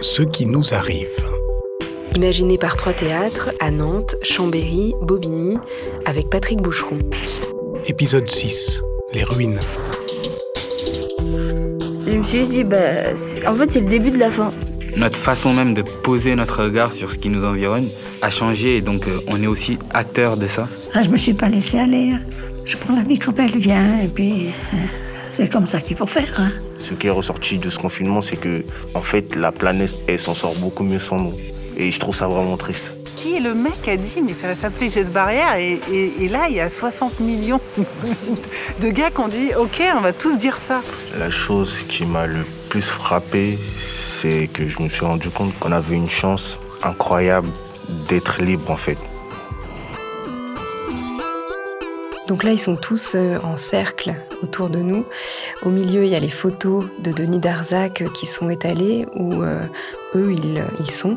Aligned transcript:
Ce 0.00 0.22
qui 0.22 0.46
nous 0.46 0.74
arrive. 0.74 1.08
Imaginé 2.14 2.58
par 2.58 2.76
trois 2.76 2.92
théâtres 2.92 3.50
à 3.60 3.70
Nantes, 3.70 4.16
Chambéry, 4.22 4.94
Bobigny, 5.02 5.58
avec 6.06 6.30
Patrick 6.30 6.60
Boucheron. 6.60 6.98
Épisode 7.86 8.28
6. 8.28 8.82
Les 9.14 9.24
ruines. 9.24 9.60
Je 11.18 12.16
me 12.16 12.22
suis 12.24 12.48
dit, 12.48 12.64
bah, 12.64 12.76
en 13.46 13.52
fait, 13.54 13.72
c'est 13.72 13.80
le 13.80 13.88
début 13.88 14.10
de 14.10 14.18
la 14.18 14.30
fin. 14.30 14.52
Notre 14.96 15.18
façon 15.18 15.52
même 15.52 15.72
de 15.74 15.82
poser 15.82 16.34
notre 16.34 16.64
regard 16.64 16.92
sur 16.92 17.12
ce 17.12 17.18
qui 17.18 17.28
nous 17.28 17.44
environne 17.44 17.88
a 18.22 18.30
changé 18.30 18.76
et 18.78 18.80
donc 18.80 19.06
euh, 19.06 19.20
on 19.28 19.42
est 19.42 19.46
aussi 19.46 19.78
acteur 19.90 20.36
de 20.36 20.46
ça. 20.46 20.68
Ah, 20.94 21.02
je 21.02 21.10
me 21.10 21.16
suis 21.16 21.34
pas 21.34 21.48
laissé 21.48 21.78
aller. 21.78 22.10
Hein. 22.10 22.20
Je 22.64 22.76
prends 22.76 22.94
la 22.94 23.02
vie 23.02 23.18
comme 23.18 23.38
elle 23.38 23.56
vient 23.56 24.00
et 24.00 24.08
puis 24.08 24.48
euh, 24.48 24.76
c'est 25.30 25.52
comme 25.52 25.66
ça 25.66 25.80
qu'il 25.80 25.96
faut 25.96 26.06
faire. 26.06 26.32
Hein. 26.38 26.52
Ce 26.78 26.94
qui 26.94 27.06
est 27.06 27.10
ressorti 27.10 27.58
de 27.58 27.70
ce 27.70 27.78
confinement, 27.78 28.22
c'est 28.22 28.36
que 28.36 28.64
en 28.94 29.02
fait 29.02 29.34
la 29.36 29.52
planète 29.52 30.00
elle 30.06 30.18
s'en 30.18 30.34
sort 30.34 30.54
beaucoup 30.56 30.84
mieux 30.84 30.98
sans 30.98 31.18
nous. 31.18 31.34
Et 31.76 31.90
je 31.90 31.98
trouve 32.00 32.14
ça 32.14 32.28
vraiment 32.28 32.56
triste. 32.56 32.92
Qui 33.16 33.36
est 33.36 33.40
le 33.40 33.54
mec 33.54 33.80
qui 33.82 33.90
a 33.90 33.96
dit 33.96 34.20
mais 34.22 34.34
ça 34.40 34.48
va 34.48 34.54
s'appeler 34.54 34.90
geste 34.90 35.10
barrière 35.10 35.54
et, 35.54 35.80
et, 35.92 36.28
là 36.28 36.48
il 36.48 36.56
y 36.56 36.60
a 36.60 36.70
60 36.70 37.20
millions 37.20 37.60
de 38.80 38.88
gars 38.88 39.10
qui 39.10 39.20
ont 39.20 39.28
dit 39.28 39.50
ok 39.58 39.82
on 39.96 40.00
va 40.00 40.12
tous 40.12 40.36
dire 40.36 40.58
ça. 40.66 40.82
La 41.18 41.30
chose 41.30 41.84
qui 41.88 42.06
m'a 42.06 42.26
le 42.26 42.44
plus 42.68 42.82
frappé, 42.82 43.58
c'est 43.78 44.48
que 44.52 44.68
je 44.68 44.80
me 44.82 44.88
suis 44.88 45.04
rendu 45.04 45.28
compte 45.30 45.58
qu'on 45.58 45.72
avait 45.72 45.96
une 45.96 46.10
chance 46.10 46.58
incroyable 46.82 47.48
d'être 48.08 48.42
libre 48.42 48.70
en 48.70 48.76
fait. 48.76 48.96
Donc 52.30 52.44
là, 52.44 52.52
ils 52.52 52.60
sont 52.60 52.76
tous 52.76 53.16
euh, 53.16 53.40
en 53.42 53.56
cercle 53.56 54.14
autour 54.40 54.70
de 54.70 54.78
nous. 54.78 55.04
Au 55.64 55.70
milieu, 55.70 56.04
il 56.04 56.10
y 56.10 56.14
a 56.14 56.20
les 56.20 56.30
photos 56.30 56.84
de 57.00 57.10
Denis 57.10 57.40
Darzac 57.40 58.04
qui 58.14 58.26
sont 58.26 58.48
étalées, 58.48 59.04
où 59.16 59.42
euh, 59.42 59.58
eux, 60.14 60.32
ils, 60.78 60.90
sont 60.92 61.16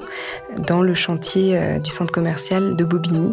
dans 0.58 0.81
le 0.81 0.95
chantier 0.95 1.56
euh, 1.56 1.78
du 1.78 1.91
centre 1.91 2.11
commercial 2.11 2.75
de 2.75 2.84
Bobigny. 2.84 3.31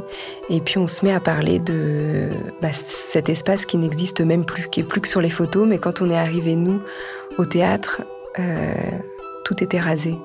Et 0.51 0.61
puis, 0.61 0.77
on 0.77 0.86
se 0.86 1.06
met 1.06 1.14
à 1.14 1.20
parler 1.20 1.58
de 1.58 2.28
bah, 2.61 2.70
cet 2.70 3.31
espace 3.31 3.64
qui 3.64 3.78
n'existe 3.78 4.20
même 4.20 4.45
plus, 4.45 4.69
qui 4.69 4.81
est 4.81 4.84
plus 4.84 5.01
que 5.01 5.08
sur 5.08 5.23
les 5.23 5.31
photos. 5.31 5.67
Mais 5.67 5.78
quand 5.78 6.03
on 6.03 6.11
est 6.11 6.19
arrivé, 6.19 6.56
nous, 6.56 6.83
au 7.39 7.47
théâtre, 7.47 8.03
tout 9.47 9.64
était 9.64 9.81
rasé. 9.81 10.19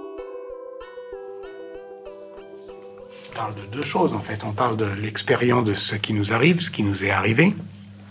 Parle 3.35 3.53
de 3.55 3.75
deux 3.77 3.83
choses 3.83 4.13
en 4.13 4.21
fait. 4.21 4.43
On 4.45 4.53
parle 4.53 4.77
de 4.77 4.87
l'expérience 5.01 5.65
de 5.65 5.73
ce 5.75 5.95
qui 5.95 6.13
nous 6.13 6.31
arrive, 6.31 6.61
ce 6.61 6.71
qui 6.71 6.83
nous 6.83 7.03
est 7.03 7.11
arrivé 7.11 7.53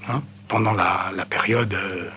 hein, 0.09 0.23
pendant 0.49 0.73
la, 0.73 1.25
période 1.29 1.73
euh, 1.73 2.11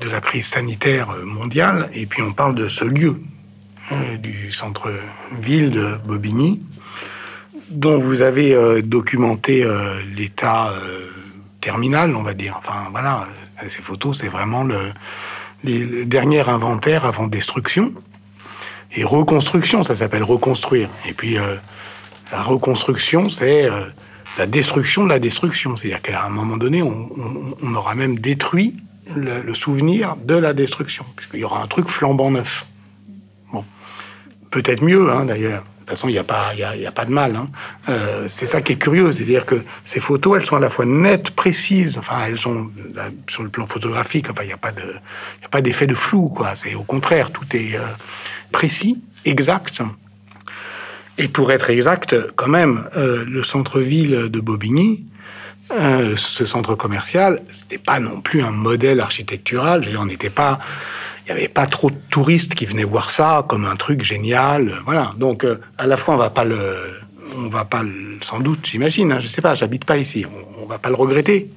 de 0.00 0.08
la 0.08 0.20
crise 0.20 0.46
sanitaire 0.46 1.08
mondiale, 1.24 1.90
et 1.92 2.06
puis 2.06 2.22
on 2.22 2.32
parle 2.32 2.54
de 2.54 2.68
ce 2.68 2.84
lieu 2.84 3.20
euh, 3.92 4.16
du 4.16 4.52
centre-ville 4.52 5.70
de 5.70 5.98
Bobigny, 6.04 6.62
dont 7.70 7.98
vous 7.98 8.22
avez 8.22 8.54
euh, 8.54 8.80
documenté 8.80 9.66
l'état 10.14 10.72
terminal, 11.60 12.14
on 12.14 12.22
va 12.22 12.34
dire. 12.34 12.54
Enfin 12.58 12.88
voilà, 12.92 13.26
ces 13.68 13.82
photos, 13.82 14.18
c'est 14.20 14.28
vraiment 14.28 14.62
le, 14.62 16.04
dernier 16.04 16.48
inventaire 16.48 17.06
avant 17.06 17.26
destruction. 17.26 17.92
Et 18.96 19.02
reconstruction, 19.02 19.82
ça 19.82 19.96
s'appelle 19.96 20.22
reconstruire. 20.22 20.88
Et 21.08 21.14
puis 21.14 21.36
la 22.34 22.42
reconstruction, 22.42 23.30
c'est 23.30 23.66
euh, 23.66 23.84
la 24.38 24.46
destruction 24.46 25.04
de 25.04 25.08
la 25.08 25.20
destruction. 25.20 25.76
C'est-à-dire 25.76 26.02
qu'à 26.02 26.24
un 26.24 26.28
moment 26.28 26.56
donné, 26.56 26.82
on, 26.82 27.74
aura 27.74 27.94
même 27.94 28.18
détruit 28.18 28.74
le, 29.14 29.54
souvenir 29.54 30.16
de 30.16 30.34
la 30.34 30.52
destruction, 30.52 31.04
puisqu'il 31.14 31.40
y 31.40 31.44
aura 31.44 31.62
un 31.62 31.68
truc 31.68 31.88
flambant 31.88 32.32
neuf. 32.32 32.66
Bon, 33.52 33.64
peut-être 34.50 34.82
mieux, 34.82 35.12
hein, 35.12 35.26
d'ailleurs. 35.26 35.62
De 35.62 35.90
toute 35.90 35.98
façon, 35.98 36.08
il 36.08 36.12
n'y 36.12 36.18
a, 36.18 36.24
pas, 36.24 36.52
a, 36.86 36.90
pas 36.92 37.04
de 37.04 37.12
mal. 37.12 37.36
Hein. 37.36 37.48
Euh, 37.88 38.26
c'est 38.28 38.46
ça 38.46 38.62
qui 38.62 38.72
est 38.72 38.76
curieux, 38.76 39.12
c'est-à-dire 39.12 39.44
que 39.44 39.62
ces 39.84 40.00
photos, 40.00 40.38
elles 40.40 40.46
sont 40.46 40.56
à 40.56 40.60
la 40.60 40.70
fois 40.70 40.86
nettes, 40.86 41.30
précises. 41.30 41.98
Enfin, 41.98 42.24
elles 42.26 42.38
sont 42.38 42.70
sur 43.28 43.42
le 43.44 43.50
plan 43.50 43.66
photographique. 43.66 44.28
Enfin, 44.30 44.42
il 44.42 44.46
n'y 44.46 44.52
a 44.54 45.48
pas 45.50 45.60
d'effet 45.60 45.86
de 45.86 45.94
flou, 45.94 46.30
quoi. 46.30 46.56
C'est 46.56 46.74
au 46.74 46.84
contraire, 46.84 47.30
tout 47.30 47.44
est 47.54 47.76
euh, 47.76 47.84
précis, 48.50 48.96
exact. 49.26 49.82
Et 51.16 51.28
pour 51.28 51.52
être 51.52 51.70
exact, 51.70 52.16
quand 52.34 52.48
même, 52.48 52.88
euh, 52.96 53.24
le 53.24 53.44
centre-ville 53.44 54.28
de 54.30 54.40
Bobigny, 54.40 55.04
euh, 55.72 56.16
ce 56.16 56.44
centre 56.44 56.74
commercial, 56.74 57.40
c'était 57.52 57.78
pas 57.78 58.00
non 58.00 58.20
plus 58.20 58.42
un 58.42 58.50
modèle 58.50 59.00
architectural. 59.00 59.84
Il 59.86 59.96
n'y 59.96 61.30
avait 61.30 61.48
pas 61.48 61.66
trop 61.66 61.90
de 61.90 61.96
touristes 62.10 62.54
qui 62.54 62.66
venaient 62.66 62.84
voir 62.84 63.10
ça 63.10 63.46
comme 63.48 63.64
un 63.64 63.76
truc 63.76 64.02
génial. 64.02 64.82
Voilà. 64.84 65.14
Donc, 65.16 65.44
euh, 65.44 65.60
à 65.78 65.86
la 65.86 65.96
fois, 65.96 66.14
on 66.14 66.18
va 66.18 66.30
pas 66.30 66.44
le, 66.44 66.76
on 67.36 67.48
va 67.48 67.64
pas 67.64 67.84
le, 67.84 68.18
sans 68.20 68.40
doute, 68.40 68.66
j'imagine. 68.66 69.12
Hein, 69.12 69.20
je 69.20 69.28
sais 69.28 69.40
pas, 69.40 69.54
j'habite 69.54 69.84
pas 69.84 69.96
ici. 69.96 70.26
On, 70.26 70.64
on, 70.64 70.66
va 70.66 70.78
pas 70.78 70.88
le 70.88 70.96
regretter. 70.96 71.48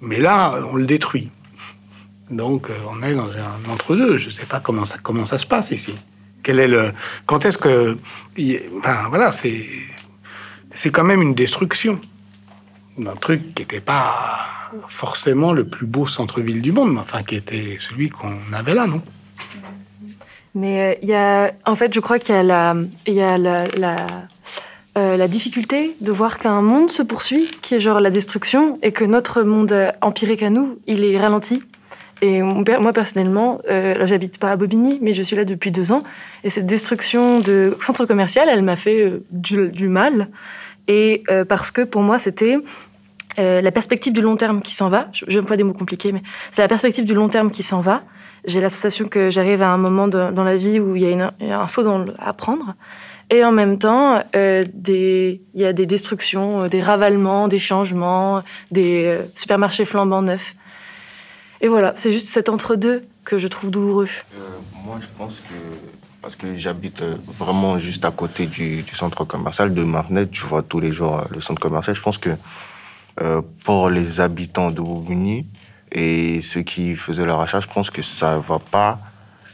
Mais 0.00 0.18
là, 0.18 0.54
on 0.72 0.76
le 0.76 0.86
détruit. 0.86 1.30
Donc, 2.30 2.68
on 2.90 3.02
est 3.02 3.14
dans 3.14 3.30
un 3.30 3.70
entre-deux. 3.70 4.16
Je 4.16 4.30
sais 4.30 4.46
pas 4.46 4.58
comment 4.60 4.86
ça, 4.86 4.96
comment 5.02 5.26
ça 5.26 5.36
se 5.38 5.46
passe 5.46 5.70
ici 5.70 5.94
est 6.50 6.68
le, 6.68 6.92
quand 7.26 7.44
est-ce 7.44 7.58
que, 7.58 7.96
voilà, 9.10 9.32
c'est, 9.32 9.66
c'est 10.74 10.90
quand 10.90 11.04
même 11.04 11.22
une 11.22 11.34
destruction 11.34 12.00
d'un 12.98 13.16
truc 13.16 13.54
qui 13.54 13.62
n'était 13.62 13.80
pas 13.80 14.38
forcément 14.88 15.52
le 15.52 15.64
plus 15.64 15.86
beau 15.86 16.06
centre-ville 16.06 16.62
du 16.62 16.72
monde, 16.72 16.92
mais 16.94 17.00
enfin 17.00 17.22
qui 17.22 17.36
était 17.36 17.78
celui 17.80 18.08
qu'on 18.08 18.38
avait 18.52 18.74
là, 18.74 18.86
non? 18.86 19.02
Mais 20.54 20.80
euh, 20.80 20.94
il 21.02 21.08
y 21.08 21.14
a, 21.14 21.52
en 21.66 21.74
fait, 21.74 21.92
je 21.92 22.00
crois 22.00 22.18
qu'il 22.18 22.34
y 22.34 22.38
a 22.38 22.42
la, 22.42 22.74
y 23.06 23.20
a 23.20 23.36
la, 23.36 23.64
euh, 24.96 25.16
la 25.16 25.28
difficulté 25.28 25.94
de 26.00 26.10
voir 26.10 26.38
qu'un 26.38 26.62
monde 26.62 26.90
se 26.90 27.02
poursuit, 27.02 27.50
qui 27.60 27.74
est 27.74 27.80
genre 27.80 28.00
la 28.00 28.10
destruction, 28.10 28.78
et 28.82 28.92
que 28.92 29.04
notre 29.04 29.42
monde 29.42 29.92
empirique 30.00 30.42
à 30.42 30.48
nous, 30.48 30.78
il 30.86 31.04
est 31.04 31.18
ralenti. 31.18 31.62
Et 32.22 32.40
moi, 32.42 32.92
personnellement, 32.94 33.60
euh, 33.68 33.94
j'habite 34.04 34.38
pas 34.38 34.50
à 34.50 34.56
Bobigny, 34.56 34.98
mais 35.02 35.12
je 35.12 35.22
suis 35.22 35.36
là 35.36 35.44
depuis 35.44 35.70
deux 35.70 35.92
ans. 35.92 36.02
Et 36.44 36.50
cette 36.50 36.64
destruction 36.64 37.40
de 37.40 37.76
centre 37.82 38.06
commercial, 38.06 38.48
elle 38.50 38.62
m'a 38.62 38.76
fait 38.76 39.02
euh, 39.02 39.22
du, 39.30 39.88
mal. 39.88 40.28
Et 40.88 41.24
euh, 41.30 41.44
parce 41.44 41.70
que 41.70 41.82
pour 41.82 42.00
moi, 42.00 42.18
c'était 42.18 42.56
euh, 43.38 43.60
la 43.60 43.70
perspective 43.70 44.14
du 44.14 44.22
long 44.22 44.36
terme 44.36 44.62
qui 44.62 44.74
s'en 44.74 44.88
va. 44.88 45.08
Je 45.12 45.40
pas 45.40 45.58
des 45.58 45.62
mots 45.62 45.74
compliqués, 45.74 46.12
mais 46.12 46.22
c'est 46.52 46.62
la 46.62 46.68
perspective 46.68 47.04
du 47.04 47.12
long 47.12 47.28
terme 47.28 47.50
qui 47.50 47.62
s'en 47.62 47.80
va. 47.80 48.02
J'ai 48.46 48.60
l'association 48.60 49.08
que 49.08 49.28
j'arrive 49.28 49.60
à 49.60 49.68
un 49.68 49.76
moment 49.76 50.08
dans 50.08 50.44
la 50.44 50.56
vie 50.56 50.80
où 50.80 50.96
il 50.96 51.02
y 51.02 51.12
a, 51.12 51.34
un 51.40 51.68
saut 51.68 51.82
dans 51.82 52.06
à 52.18 52.32
prendre. 52.32 52.76
Et 53.28 53.44
en 53.44 53.50
même 53.50 53.76
temps, 53.76 54.22
il 54.34 55.40
y 55.54 55.64
a 55.64 55.72
des 55.72 55.86
destructions, 55.86 56.68
des 56.68 56.80
ravalements, 56.80 57.48
des 57.48 57.58
changements, 57.58 58.44
des 58.70 59.18
supermarchés 59.34 59.84
flambant 59.84 60.22
neufs. 60.22 60.54
Et 61.60 61.68
voilà, 61.68 61.94
c'est 61.96 62.12
juste 62.12 62.28
cet 62.28 62.48
entre-deux 62.48 63.04
que 63.24 63.38
je 63.38 63.48
trouve 63.48 63.70
douloureux. 63.70 64.08
Euh, 64.34 64.38
moi, 64.84 64.98
je 65.00 65.06
pense 65.16 65.40
que 65.40 65.54
parce 66.22 66.34
que 66.34 66.54
j'habite 66.56 67.02
euh, 67.02 67.16
vraiment 67.38 67.78
juste 67.78 68.04
à 68.04 68.10
côté 68.10 68.46
du, 68.46 68.84
centre 68.92 69.24
commercial 69.24 69.72
de 69.72 69.84
Marnet, 69.84 70.26
tu 70.26 70.44
vois 70.44 70.62
tous 70.62 70.80
les 70.80 70.90
jours 70.90 71.18
euh, 71.18 71.24
le 71.30 71.40
centre 71.40 71.60
commercial. 71.60 71.94
Je 71.94 72.02
pense 72.02 72.18
que 72.18 72.30
pour 73.64 73.88
les 73.88 74.20
habitants 74.20 74.70
de 74.70 74.82
Bouvigny 74.82 75.46
et 75.90 76.42
ceux 76.42 76.60
qui 76.60 76.94
faisaient 76.94 77.24
leur 77.24 77.40
achat, 77.40 77.60
je 77.60 77.66
pense 77.66 77.88
que 77.88 78.02
ça 78.02 78.38
va 78.38 78.58
pas 78.58 78.98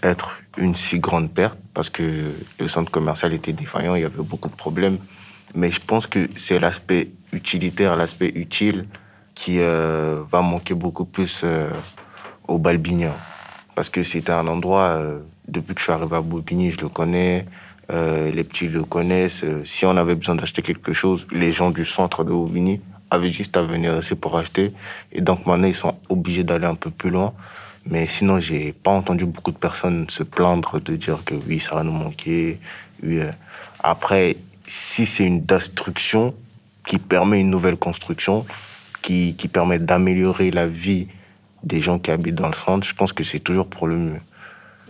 être 0.03 0.41
une 0.59 0.75
si 0.75 0.99
grande 0.99 1.31
perte 1.31 1.57
parce 1.73 1.89
que 1.89 2.33
le 2.59 2.69
centre 2.69 2.91
commercial 2.91 3.33
était 3.33 3.53
défaillant, 3.53 3.95
il 3.95 4.03
y 4.03 4.05
avait 4.05 4.23
beaucoup 4.23 4.49
de 4.49 4.55
problèmes. 4.55 4.99
Mais 5.55 5.71
je 5.71 5.81
pense 5.81 6.09
que 6.09 6.29
c'est 6.35 6.59
l'aspect 6.59 7.11
utilitaire, 7.33 7.97
l'aspect 7.97 8.33
utile 8.35 8.87
qui 9.35 9.59
euh, 9.61 10.23
va 10.29 10.41
manquer 10.43 10.75
beaucoup 10.75 11.05
plus 11.05 11.43
euh, 11.45 11.71
au 12.49 12.59
Balbignan. 12.59 13.15
Parce 13.75 13.89
que 13.89 14.03
c'était 14.03 14.33
un 14.33 14.47
endroit, 14.47 14.97
euh, 14.97 15.21
depuis 15.49 15.75
que 15.75 15.81
je 15.81 15.85
suis 15.85 15.93
arrivé 15.93 16.17
à 16.17 16.21
Bobigny, 16.21 16.71
je 16.71 16.81
le 16.81 16.89
connais, 16.89 17.47
les 17.91 18.45
petits 18.45 18.69
le 18.69 18.85
connaissent. 18.85 19.45
si 19.65 19.85
on 19.85 19.95
avait 19.99 20.15
besoin 20.15 20.35
d'acheter 20.35 20.63
quelque 20.63 20.95
chose, 20.95 21.27
les 21.31 21.53
gens 21.53 21.69
du 21.69 21.85
centre 21.85 22.25
de 22.25 22.31
Bobigny 22.31 22.81
avaient 23.11 23.29
juste 23.29 23.55
à 23.59 23.63
venir 23.63 23.99
ici 23.99 24.15
pour 24.15 24.39
acheter. 24.39 24.73
Et 25.11 25.21
donc 25.21 25.45
maintenant, 25.45 25.69
ils 25.69 25.75
sont 25.75 25.97
obligés 26.09 26.43
d'aller 26.43 26.65
un 26.65 26.75
peu 26.75 26.91
plus 26.91 27.11
loin. 27.11 27.35
Mais 27.85 28.07
sinon, 28.07 28.41
j'ai 28.41 28.73
pas 28.73 28.93
entendu 28.93 29.27
beaucoup 29.27 29.51
de 29.51 29.59
personnes 29.59 30.09
se 30.09 30.23
plaindre 30.23 30.81
de 30.81 30.97
dire 30.97 31.23
que 31.25 31.35
oui, 31.47 31.61
ça 31.61 31.75
va 31.75 31.83
nous 31.83 31.93
manquer. 31.93 32.61
Oui, 33.03 33.21
Après, 33.81 34.37
si 34.67 35.05
c'est 35.05 35.25
une 35.25 35.43
destruction 35.43 36.35
qui 36.87 36.97
permet 36.99 37.41
une 37.41 37.51
nouvelle 37.51 37.77
construction, 37.77 38.47
qui, 39.03 39.35
qui 39.35 39.49
permettent 39.49 39.85
d'améliorer 39.85 40.51
la 40.51 40.67
vie 40.67 41.09
des 41.63 41.81
gens 41.81 41.99
qui 41.99 42.11
habitent 42.11 42.35
dans 42.35 42.49
le 42.49 42.55
centre, 42.55 42.87
je 42.87 42.95
pense 42.95 43.13
que 43.13 43.25
c'est 43.25 43.39
toujours 43.39 43.69
pour 43.69 43.87
le 43.87 43.97
mieux. 43.97 44.21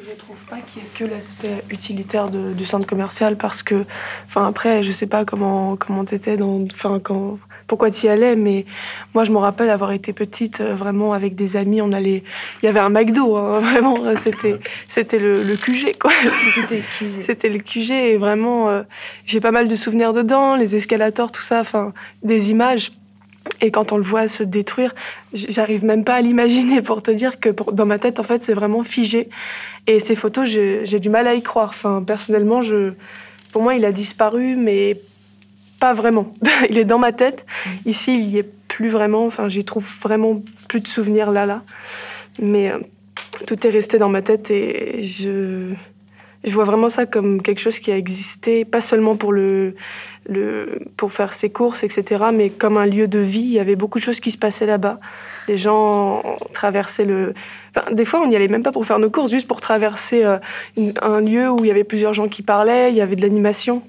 Je 0.04 0.10
ne 0.10 0.16
trouve 0.16 0.36
pas 0.48 0.56
qu'il 0.58 0.82
y 0.82 0.84
ait 0.84 0.88
que 0.94 1.04
l'aspect 1.04 1.64
utilitaire 1.70 2.28
du 2.30 2.64
centre 2.64 2.86
commercial 2.86 3.36
parce 3.36 3.62
que, 3.62 3.84
enfin 4.26 4.46
après, 4.46 4.82
je 4.82 4.92
sais 4.92 5.06
pas 5.06 5.24
comment 5.24 5.76
comment 5.76 6.04
t'étais 6.04 6.36
dans, 6.36 6.62
enfin 6.72 6.98
quand 6.98 7.38
pourquoi 7.66 7.90
tu 7.90 8.04
y 8.04 8.08
allais, 8.10 8.36
mais 8.36 8.66
moi, 9.14 9.24
je 9.24 9.30
me 9.30 9.38
rappelle 9.38 9.70
avoir 9.70 9.92
été 9.92 10.12
petite, 10.12 10.60
euh, 10.60 10.74
vraiment 10.74 11.14
avec 11.14 11.34
des 11.34 11.56
amis. 11.56 11.80
On 11.80 11.92
allait, 11.92 12.22
il 12.62 12.66
y 12.66 12.68
avait 12.68 12.80
un 12.80 12.90
McDo, 12.90 13.36
hein, 13.36 13.60
vraiment. 13.60 13.96
C'était, 14.22 14.58
c'était 14.88 15.18
le, 15.18 15.42
le 15.42 15.56
QG, 15.56 15.96
quoi. 15.98 16.10
C'était 16.54 16.76
le 16.76 16.82
QG. 16.82 17.22
C'était 17.22 17.48
le 17.48 17.58
QG 17.60 17.90
et 17.90 18.16
vraiment, 18.18 18.68
euh, 18.68 18.82
j'ai 19.24 19.40
pas 19.40 19.52
mal 19.52 19.68
de 19.68 19.76
souvenirs 19.76 20.12
dedans, 20.12 20.54
les 20.54 20.76
escalators, 20.76 21.32
tout 21.32 21.40
ça, 21.40 21.60
enfin, 21.60 21.94
des 22.22 22.50
images. 22.50 22.92
Et 23.60 23.70
quand 23.70 23.92
on 23.92 23.96
le 23.96 24.02
voit 24.02 24.28
se 24.28 24.42
détruire, 24.42 24.94
j'arrive 25.32 25.84
même 25.84 26.04
pas 26.04 26.14
à 26.14 26.20
l'imaginer 26.20 26.80
pour 26.82 27.02
te 27.02 27.10
dire 27.10 27.40
que 27.40 27.48
pour- 27.48 27.72
dans 27.72 27.86
ma 27.86 27.98
tête, 27.98 28.20
en 28.20 28.22
fait, 28.22 28.42
c'est 28.44 28.54
vraiment 28.54 28.82
figé. 28.82 29.28
Et 29.86 29.98
ces 29.98 30.14
photos, 30.16 30.48
j'ai 30.48 30.84
j'ai 30.84 31.00
du 31.00 31.10
mal 31.10 31.26
à 31.26 31.34
y 31.34 31.42
croire. 31.42 31.70
Enfin, 31.70 32.02
personnellement, 32.06 32.62
je, 32.62 32.92
pour 33.52 33.62
moi, 33.62 33.74
il 33.74 33.84
a 33.84 33.92
disparu, 33.92 34.56
mais 34.56 34.96
pas 35.80 35.92
vraiment. 35.92 36.30
il 36.70 36.78
est 36.78 36.84
dans 36.84 36.98
ma 36.98 37.12
tête. 37.12 37.44
Ici, 37.86 38.14
il 38.14 38.30
y 38.30 38.38
est 38.38 38.48
plus 38.68 38.88
vraiment. 38.88 39.26
Enfin, 39.26 39.48
j'y 39.48 39.64
trouve 39.64 39.86
vraiment 40.00 40.40
plus 40.68 40.80
de 40.80 40.88
souvenirs 40.88 41.30
là, 41.32 41.46
là. 41.46 41.62
Mais 42.40 42.70
euh, 42.70 42.78
tout 43.46 43.66
est 43.66 43.70
resté 43.70 43.98
dans 43.98 44.08
ma 44.08 44.22
tête 44.22 44.50
et 44.50 45.00
je, 45.00 45.72
je 46.44 46.52
vois 46.52 46.64
vraiment 46.64 46.90
ça 46.90 47.06
comme 47.06 47.40
quelque 47.42 47.60
chose 47.60 47.78
qui 47.78 47.92
a 47.92 47.96
existé, 47.96 48.64
pas 48.64 48.80
seulement 48.80 49.16
pour 49.16 49.32
le, 49.32 49.74
le, 50.28 50.80
pour 50.96 51.12
faire 51.12 51.34
ses 51.34 51.50
courses, 51.50 51.82
etc., 51.84 52.24
mais 52.34 52.50
comme 52.50 52.76
un 52.76 52.86
lieu 52.86 53.06
de 53.08 53.18
vie. 53.20 53.40
Il 53.40 53.52
y 53.52 53.58
avait 53.60 53.76
beaucoup 53.76 53.98
de 53.98 54.04
choses 54.04 54.20
qui 54.20 54.30
se 54.30 54.38
passaient 54.38 54.66
là-bas. 54.66 54.98
Les 55.48 55.56
gens 55.56 56.22
traversaient 56.52 57.04
le. 57.04 57.34
Enfin, 57.76 57.92
des 57.92 58.04
fois, 58.04 58.20
on 58.20 58.26
n'y 58.26 58.36
allait 58.36 58.48
même 58.48 58.62
pas 58.62 58.72
pour 58.72 58.84
faire 58.86 58.98
nos 58.98 59.10
courses, 59.10 59.30
juste 59.30 59.46
pour 59.48 59.60
traverser 59.60 60.24
euh, 60.24 60.38
une- 60.76 60.94
un 61.02 61.20
lieu 61.20 61.48
où 61.50 61.60
il 61.60 61.66
y 61.66 61.70
avait 61.70 61.84
plusieurs 61.84 62.14
gens 62.14 62.28
qui 62.28 62.42
parlaient, 62.42 62.90
il 62.90 62.96
y 62.96 63.00
avait 63.00 63.16
de 63.16 63.22
l'animation. 63.22 63.82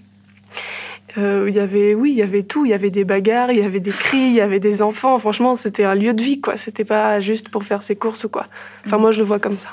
Euh, 1.19 1.45
il 1.47 1.55
y 1.55 1.59
avait, 1.59 1.93
oui, 1.93 2.11
il 2.11 2.17
y 2.17 2.23
avait 2.23 2.41
tout. 2.43 2.65
Il 2.65 2.69
y 2.71 2.73
avait 2.73 2.89
des 2.89 3.03
bagarres, 3.03 3.51
il 3.51 3.59
y 3.59 3.63
avait 3.63 3.79
des 3.79 3.91
cris, 3.91 4.17
il 4.17 4.33
y 4.33 4.41
avait 4.41 4.59
des 4.59 4.81
enfants. 4.81 5.19
Franchement, 5.19 5.55
c'était 5.55 5.83
un 5.83 5.93
lieu 5.95 6.13
de 6.13 6.21
vie, 6.23 6.41
quoi. 6.41 6.55
C'était 6.57 6.85
pas 6.85 7.19
juste 7.19 7.49
pour 7.49 7.63
faire 7.63 7.83
ses 7.83 7.95
courses 7.95 8.23
ou 8.23 8.29
quoi. 8.29 8.47
Enfin, 8.85 8.97
moi, 8.97 9.11
je 9.11 9.19
le 9.19 9.25
vois 9.25 9.37
comme 9.39 9.55
ça. 9.57 9.69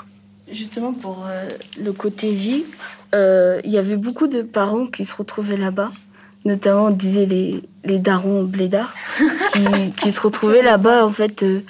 Justement, 0.51 0.93
pour 0.93 1.25
euh, 1.27 1.47
le 1.81 1.93
côté 1.93 2.31
vie, 2.31 2.65
euh, 3.15 3.61
il 3.63 3.71
y 3.71 3.77
avait 3.77 3.95
beaucoup 3.95 4.27
de 4.27 4.41
parents 4.41 4.85
qui 4.85 5.05
se 5.05 5.15
retrouvaient 5.15 5.57
là-bas. 5.57 5.91
Notamment, 6.43 6.87
on 6.87 6.89
disait 6.91 7.25
les, 7.25 7.61
les 7.85 7.99
darons 7.99 8.43
blédards, 8.43 8.93
qui, 9.53 9.91
qui 9.97 10.11
se 10.11 10.19
retrouvaient 10.19 10.63
là-bas, 10.63 11.05
en 11.05 11.11
fait, 11.11 11.43
euh, 11.43 11.61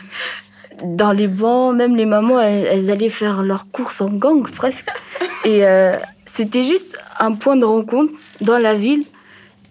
dans 0.84 1.12
les 1.12 1.28
bancs. 1.28 1.76
Même 1.76 1.96
les 1.96 2.06
mamans, 2.06 2.40
elles, 2.40 2.66
elles 2.66 2.92
allaient 2.92 3.10
faire 3.10 3.44
leurs 3.44 3.70
courses 3.70 4.02
en 4.02 4.10
gang, 4.10 4.50
presque. 4.50 4.88
Et 5.46 5.64
c'était 6.28 6.64
juste 6.64 7.00
un 7.20 7.34
point 7.34 7.56
de 7.56 7.66
rencontre 7.66 8.14
dans 8.42 8.60
la 8.60 8.76
ville. 8.76 9.06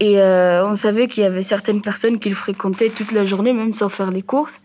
Et 0.00 0.18
on 0.18 0.74
savait 0.74 1.06
qu'il 1.06 1.22
y 1.22 1.26
avait 1.26 1.42
certaines 1.42 1.80
personnes 1.80 2.18
qui 2.18 2.28
le 2.28 2.34
fréquentaient 2.34 2.90
toute 2.90 3.12
la 3.12 3.24
journée, 3.24 3.52
même 3.52 3.72
sans 3.72 3.88
faire 3.88 4.10
les 4.10 4.22
courses 4.22 4.60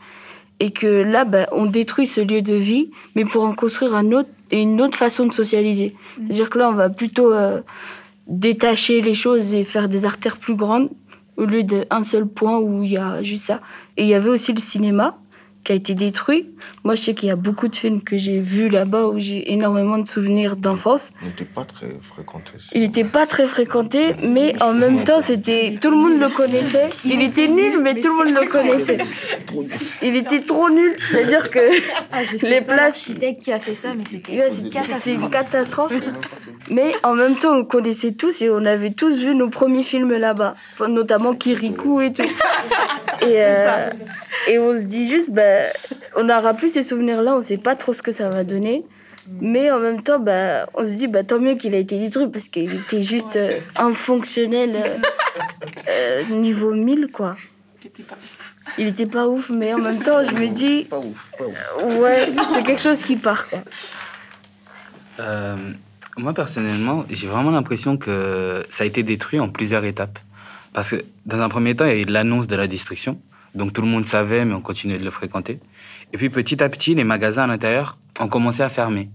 et 0.59 0.71
que 0.71 0.87
là, 0.87 1.25
bah, 1.25 1.47
on 1.51 1.65
détruit 1.65 2.07
ce 2.07 2.21
lieu 2.21 2.41
de 2.41 2.53
vie, 2.53 2.91
mais 3.15 3.25
pour 3.25 3.43
en 3.43 3.53
construire 3.53 3.95
un 3.95 4.11
autre 4.11 4.29
et 4.51 4.61
une 4.61 4.81
autre 4.81 4.97
façon 4.97 5.25
de 5.25 5.33
socialiser. 5.33 5.95
C'est-à-dire 6.17 6.49
que 6.49 6.59
là, 6.59 6.69
on 6.69 6.73
va 6.73 6.89
plutôt 6.89 7.33
euh, 7.33 7.61
détacher 8.27 9.01
les 9.01 9.13
choses 9.13 9.53
et 9.53 9.63
faire 9.63 9.89
des 9.89 10.05
artères 10.05 10.37
plus 10.37 10.55
grandes 10.55 10.89
au 11.37 11.45
lieu 11.45 11.63
d'un 11.63 12.03
seul 12.03 12.25
point 12.25 12.57
où 12.59 12.83
il 12.83 12.91
y 12.91 12.97
a 12.97 13.21
juste 13.23 13.45
ça. 13.45 13.61
Et 13.97 14.03
il 14.03 14.07
y 14.07 14.13
avait 14.13 14.29
aussi 14.29 14.53
le 14.53 14.61
cinéma 14.61 15.17
qui 15.65 15.71
a 15.71 15.75
été 15.75 15.95
détruit. 15.95 16.47
Moi, 16.83 16.95
je 16.95 17.01
sais 17.01 17.13
qu'il 17.15 17.27
y 17.27 17.31
a 17.31 17.35
beaucoup 17.35 17.67
de 17.67 17.75
films 17.75 18.01
que 18.01 18.17
j'ai 18.17 18.39
vus 18.39 18.69
là-bas 18.69 19.07
où 19.07 19.19
j'ai 19.19 19.51
énormément 19.51 19.97
de 19.97 20.05
souvenirs 20.07 20.55
d'enfance. 20.55 21.11
Il 21.21 21.27
n'était 21.27 21.43
pas 21.45 21.65
très 21.65 21.89
fréquenté. 22.01 22.51
Il 22.73 22.81
n'était 22.81 23.03
pas 23.03 23.25
très 23.25 23.47
fréquenté, 23.47 24.15
mais 24.23 24.55
en 24.61 24.73
même 24.73 25.03
temps, 25.03 25.21
c'était 25.21 25.77
tout 25.81 25.89
le 25.89 25.97
monde 25.97 26.19
le 26.19 26.29
connaissait. 26.29 26.89
Il 27.03 27.21
était 27.21 27.47
nul, 27.47 27.79
mais 27.81 27.95
tout 27.95 28.07
le 28.07 28.25
monde 28.25 28.33
le 28.41 28.47
connaissait. 28.47 28.99
Il 30.03 30.15
était 30.15 30.41
trop 30.41 30.69
nul, 30.69 30.95
c'est-à-dire 31.11 31.49
que 31.49 31.59
les 32.47 32.61
places, 32.61 32.85
L'architecte 32.85 33.41
qui 33.41 33.51
a 33.51 33.59
fait 33.59 33.73
ça, 33.75 33.93
mais 33.95 34.03
c'était 34.09 34.33
Ouais, 34.33 34.51
une 34.61 34.69
catastrophe. 34.69 35.29
catastrophe. 35.31 35.93
Mais 36.69 36.93
en 37.03 37.15
même 37.15 37.37
temps, 37.37 37.53
on 37.53 37.57
le 37.59 37.63
connaissait 37.63 38.11
tous 38.11 38.41
et 38.43 38.49
on 38.51 38.63
avait 38.65 38.91
tous 38.91 39.17
vu 39.17 39.33
nos 39.33 39.49
premiers 39.49 39.81
films 39.83 40.13
là-bas, 40.13 40.55
notamment 40.87 41.33
Kirikou 41.33 42.01
et 42.01 42.13
tout. 42.13 42.23
Et, 43.21 43.37
euh, 43.37 43.89
et 44.49 44.59
on 44.59 44.73
se 44.77 44.83
dit 44.83 45.09
juste, 45.09 45.31
bah, 45.31 45.41
on 46.15 46.23
n'aura 46.23 46.53
plus 46.53 46.69
ces 46.69 46.83
souvenirs-là, 46.83 47.35
on 47.35 47.41
sait 47.41 47.57
pas 47.57 47.75
trop 47.75 47.93
ce 47.93 48.01
que 48.01 48.11
ça 48.11 48.29
va 48.29 48.43
donner. 48.43 48.83
Mais 49.41 49.71
en 49.71 49.79
même 49.79 50.03
temps, 50.03 50.19
bah, 50.19 50.67
on 50.75 50.85
se 50.85 50.91
dit, 50.91 51.07
bah, 51.07 51.23
tant 51.23 51.39
mieux 51.39 51.55
qu'il 51.55 51.73
a 51.73 51.79
été 51.79 51.97
détruit 51.97 52.27
parce 52.27 52.47
qu'il 52.47 52.73
était 52.75 53.01
juste 53.01 53.35
euh, 53.37 53.59
infonctionnel 53.75 54.75
euh, 54.75 54.97
euh, 55.89 56.23
niveau 56.29 56.73
1000, 56.73 57.07
quoi. 57.11 57.35
Il 58.77 58.87
était 58.87 59.05
pas 59.05 59.27
ouf, 59.27 59.49
mais 59.49 59.73
en 59.73 59.79
même 59.79 59.99
temps, 59.99 60.23
je 60.23 60.35
me 60.35 60.47
dis, 60.47 60.85
Pas 60.85 60.99
ouf, 60.99 61.31
pas 61.37 61.45
ouf. 61.45 61.97
ouais, 61.97 62.29
c'est 62.53 62.63
quelque 62.63 62.81
chose 62.81 63.01
qui 63.01 63.15
part, 63.15 63.47
quoi. 63.47 63.59
Euh, 65.19 65.55
moi, 66.17 66.33
personnellement, 66.33 67.05
j'ai 67.09 67.27
vraiment 67.27 67.51
l'impression 67.51 67.97
que 67.97 68.63
ça 68.69 68.83
a 68.83 68.87
été 68.87 69.01
détruit 69.03 69.39
en 69.39 69.49
plusieurs 69.49 69.83
étapes. 69.85 70.19
Parce 70.73 70.91
que, 70.91 71.03
dans 71.25 71.41
un 71.41 71.49
premier 71.49 71.75
temps, 71.75 71.85
il 71.85 71.91
y 71.91 71.95
a 71.95 72.01
eu 72.01 72.05
l'annonce 72.05 72.47
de 72.47 72.55
la 72.55 72.67
destruction. 72.67 73.19
Donc, 73.55 73.73
tout 73.73 73.81
le 73.81 73.87
monde 73.87 74.05
savait, 74.05 74.45
mais 74.45 74.53
on 74.53 74.61
continuait 74.61 74.97
de 74.97 75.03
le 75.03 75.11
fréquenter. 75.11 75.59
Et 76.13 76.17
puis, 76.17 76.29
petit 76.29 76.61
à 76.63 76.69
petit, 76.69 76.93
les 76.95 77.03
magasins 77.03 77.43
à 77.43 77.47
l'intérieur 77.47 77.97
ont 78.19 78.27
commencé 78.27 78.61
à 78.61 78.69
fermer. 78.69 79.09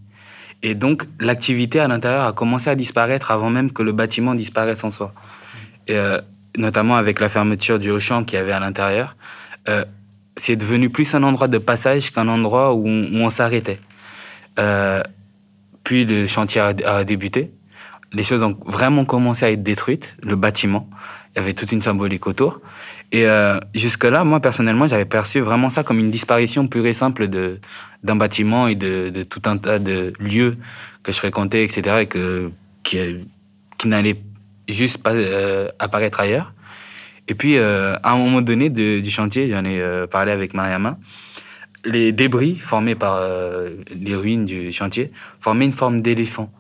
Et 0.63 0.75
donc, 0.75 1.05
l'activité 1.21 1.81
à 1.81 1.89
l'intérieur 1.89 2.25
a 2.25 2.33
commencé 2.33 2.69
à 2.71 2.75
disparaître 2.75 3.31
avant 3.31 3.51
même 3.51 3.73
que 3.73 3.83
le 3.83 3.93
bâtiment 3.93 4.35
disparaisse 4.35 4.85
en 4.85 4.91
soi. 4.91 5.13
Et, 5.87 5.95
euh, 5.95 6.21
notamment 6.57 6.97
avec 6.97 7.21
la 7.21 7.29
fermeture 7.29 7.79
du 7.79 7.91
Auchan 7.91 8.25
qu'il 8.25 8.39
y 8.39 8.43
avait 8.43 8.53
à 8.53 8.61
l'intérieur. 8.61 9.17
Euh, 9.69 9.85
c'est 10.37 10.57
devenu 10.57 10.91
plus 10.91 11.15
un 11.15 11.23
endroit 11.23 11.49
de 11.49 11.59
passage 11.59 12.11
qu'un 12.11 12.29
endroit 12.29 12.75
où 12.75 12.87
on, 12.87 13.29
s'arrêtait. 13.29 13.79
Euh, 14.59 15.03
puis 15.85 16.05
le 16.05 16.27
chantier 16.27 16.61
a 16.61 17.05
débuté. 17.05 17.53
Les 18.13 18.23
choses 18.23 18.43
ont 18.43 18.57
vraiment 18.67 19.05
commencé 19.05 19.45
à 19.45 19.51
être 19.51 19.63
détruites, 19.63 20.17
le 20.25 20.37
bâtiment. 20.37 20.89
Il 21.35 21.39
y 21.39 21.43
avait 21.43 21.53
toute 21.53 21.71
une 21.73 21.83
symbolique 21.83 22.27
autour. 22.27 22.61
Et 23.13 23.27
euh, 23.27 23.59
jusque-là, 23.75 24.25
moi, 24.25 24.41
personnellement, 24.41 24.87
j'avais 24.87 25.05
perçu 25.05 25.41
vraiment 25.41 25.69
ça 25.69 25.85
comme 25.85 25.99
une 25.99 26.11
disparition 26.11 26.67
pure 26.67 26.87
et 26.87 26.93
simple 26.93 27.29
d'un 27.29 28.17
bâtiment 28.17 28.67
et 28.67 28.75
de, 28.75 29.11
de 29.11 29.23
tout 29.23 29.43
un 29.47 29.57
tas 29.57 29.79
de 29.79 30.13
lieux 30.19 30.57
que 31.03 31.13
je 31.13 31.19
fréquentais, 31.19 31.65
etc., 31.65 31.99
et 32.03 32.07
que, 32.07 32.51
qui, 32.83 32.99
qui 33.79 33.89
n'allaient 33.89 34.21
juste 34.69 35.03
pas 35.03 35.13
euh, 35.13 35.69
apparaître 35.79 36.21
ailleurs. 36.21 36.53
Et 37.31 37.35
puis, 37.35 37.59
euh, 37.59 37.95
à 38.03 38.13
un 38.13 38.17
moment 38.17 38.41
donné 38.41 38.71
du 38.71 39.09
chantier, 39.09 39.47
j'en 39.49 39.65
ai 39.65 39.81
euh, 39.81 40.09
parlé 40.09 40.33
avec 40.33 40.53
Mariama, 40.53 40.99
les 41.85 42.11
débris 42.11 42.57
formés 42.57 42.97
par 42.97 43.15
euh, 43.15 43.71
les 43.95 44.17
ruines 44.17 44.45
du 44.45 44.73
chantier 44.73 45.13
formaient 45.39 45.65
une 45.65 45.73
forme 45.73 46.03
d'éléphant 46.03 46.53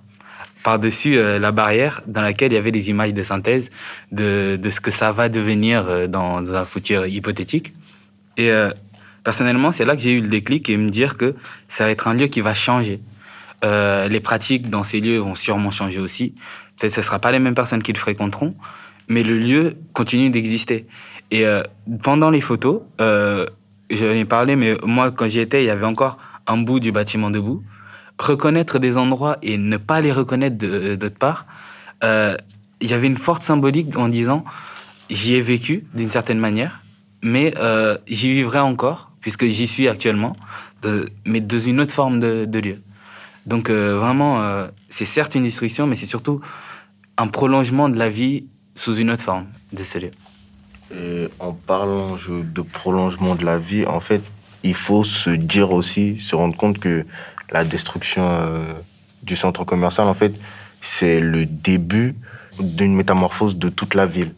par-dessus 0.62 1.16
euh, 1.16 1.38
la 1.38 1.52
barrière 1.52 2.02
dans 2.06 2.22
laquelle 2.22 2.52
il 2.52 2.54
y 2.54 2.58
avait 2.58 2.72
des 2.72 2.90
images 2.90 3.14
de 3.14 3.22
synthèse 3.22 3.70
de, 4.12 4.58
de 4.60 4.70
ce 4.70 4.80
que 4.80 4.90
ça 4.90 5.12
va 5.12 5.28
devenir 5.28 5.86
euh, 5.88 6.06
dans, 6.06 6.52
un 6.52 6.64
futur 6.64 7.06
hypothétique. 7.06 7.72
Et 8.36 8.50
euh, 8.50 8.70
personnellement, 9.24 9.70
c'est 9.70 9.84
là 9.84 9.96
que 9.96 10.02
j'ai 10.02 10.12
eu 10.12 10.20
le 10.20 10.28
déclic 10.28 10.68
et 10.70 10.76
me 10.76 10.88
dire 10.88 11.16
que 11.16 11.34
ça 11.68 11.84
va 11.84 11.90
être 11.90 12.08
un 12.08 12.14
lieu 12.14 12.26
qui 12.26 12.40
va 12.40 12.54
changer. 12.54 13.00
Euh, 13.62 14.08
les 14.08 14.20
pratiques 14.20 14.70
dans 14.70 14.82
ces 14.82 15.00
lieux 15.00 15.18
vont 15.18 15.34
sûrement 15.34 15.70
changer 15.70 16.00
aussi. 16.00 16.34
Peut-être 16.78 16.92
ce 16.92 17.00
ne 17.00 17.04
sera 17.04 17.18
pas 17.18 17.30
les 17.30 17.38
mêmes 17.38 17.54
personnes 17.54 17.82
qui 17.82 17.92
le 17.92 17.98
fréquenteront, 17.98 18.54
mais 19.08 19.22
le 19.22 19.36
lieu 19.36 19.76
continue 19.92 20.30
d'exister. 20.30 20.86
Et 21.30 21.46
euh, 21.46 21.62
pendant 22.02 22.30
les 22.30 22.40
photos, 22.40 22.82
euh, 23.00 23.46
j'en 23.90 24.10
ai 24.10 24.24
parlé, 24.24 24.56
mais 24.56 24.76
moi, 24.84 25.10
quand 25.10 25.28
j'y 25.28 25.40
étais, 25.40 25.62
il 25.62 25.66
y 25.66 25.70
avait 25.70 25.86
encore 25.86 26.16
un 26.46 26.56
bout 26.56 26.80
du 26.80 26.90
bâtiment 26.90 27.30
debout. 27.30 27.62
Reconnaître 28.20 28.78
des 28.78 28.98
endroits 28.98 29.36
et 29.42 29.56
ne 29.56 29.78
pas 29.78 30.00
les 30.02 30.12
reconnaître 30.12 30.58
de- 30.58 30.94
d'autre 30.94 31.16
part, 31.16 31.46
euh, 32.04 32.36
il 32.82 32.90
y 32.90 32.94
avait 32.94 33.06
une 33.06 33.16
forte 33.16 33.42
symbolique 33.42 33.96
en 33.96 34.08
disant 34.08 34.44
j'y 35.08 35.34
ai 35.34 35.40
vécu 35.40 35.86
d'une 35.94 36.10
certaine 36.10 36.38
manière, 36.38 36.82
mais 37.22 37.52
euh, 37.58 37.96
j'y 38.06 38.30
vivrai 38.32 38.60
encore, 38.60 39.10
puisque 39.20 39.46
j'y 39.46 39.66
suis 39.66 39.88
actuellement, 39.88 40.36
mais 41.24 41.40
dans 41.40 41.58
une 41.58 41.80
autre 41.80 41.92
forme 41.92 42.20
de, 42.20 42.58
lieu. 42.60 42.82
Donc 43.46 43.70
euh, 43.70 43.96
vraiment, 43.96 44.42
euh, 44.42 44.68
c'est 44.90 45.06
certes 45.06 45.34
une 45.34 45.42
destruction, 45.42 45.86
mais 45.86 45.96
c'est 45.96 46.06
surtout 46.06 46.42
un 47.16 47.26
prolongement 47.26 47.88
de 47.88 47.98
la 47.98 48.10
vie 48.10 48.44
sous 48.74 48.96
une 48.96 49.10
autre 49.10 49.22
forme 49.22 49.46
de 49.72 49.82
ce 49.82 49.98
lieu. 49.98 50.10
Et 50.94 51.28
en 51.38 51.52
parlant 51.52 52.16
de 52.16 52.62
prolongement 52.62 53.34
de 53.34 53.44
la 53.44 53.58
vie, 53.58 53.86
en 53.86 54.00
fait, 54.00 54.22
il 54.62 54.74
faut 54.74 55.04
se 55.04 55.30
dire 55.30 55.72
aussi, 55.72 56.18
se 56.18 56.34
rendre 56.34 56.56
compte 56.56 56.78
que 56.78 57.06
la 57.50 57.64
destruction 57.64 58.22
euh, 58.28 58.72
du 59.22 59.36
centre 59.36 59.64
commercial, 59.64 60.06
en 60.06 60.14
fait, 60.14 60.34
c'est 60.80 61.20
le 61.20 61.46
début 61.46 62.14
d'une 62.58 62.94
métamorphose 62.94 63.56
de 63.56 63.68
toute 63.68 63.94
la 63.94 64.06
ville. 64.06 64.32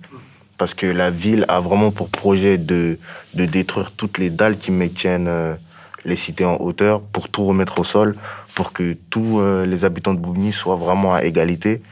Parce 0.58 0.74
que 0.74 0.86
la 0.86 1.10
ville 1.10 1.44
a 1.48 1.60
vraiment 1.60 1.90
pour 1.90 2.08
projet 2.08 2.58
de, 2.58 2.98
détruire 3.34 3.92
toutes 3.92 4.18
les 4.18 4.30
dalles 4.30 4.58
qui 4.58 4.70
maintiennent 4.70 5.28
euh, 5.28 5.54
les 6.04 6.16
cités 6.16 6.44
en 6.44 6.56
hauteur 6.56 7.00
pour 7.00 7.28
tout 7.28 7.44
remettre 7.44 7.80
au 7.80 7.84
sol, 7.84 8.16
pour 8.54 8.72
que 8.72 8.96
tous 9.10 9.40
euh, 9.40 9.66
les 9.66 9.84
habitants 9.84 10.14
de 10.14 10.18
Bouvigny 10.18 10.52
soient 10.52 10.76
vraiment 10.76 11.14
à 11.14 11.22
égalité. 11.22 11.82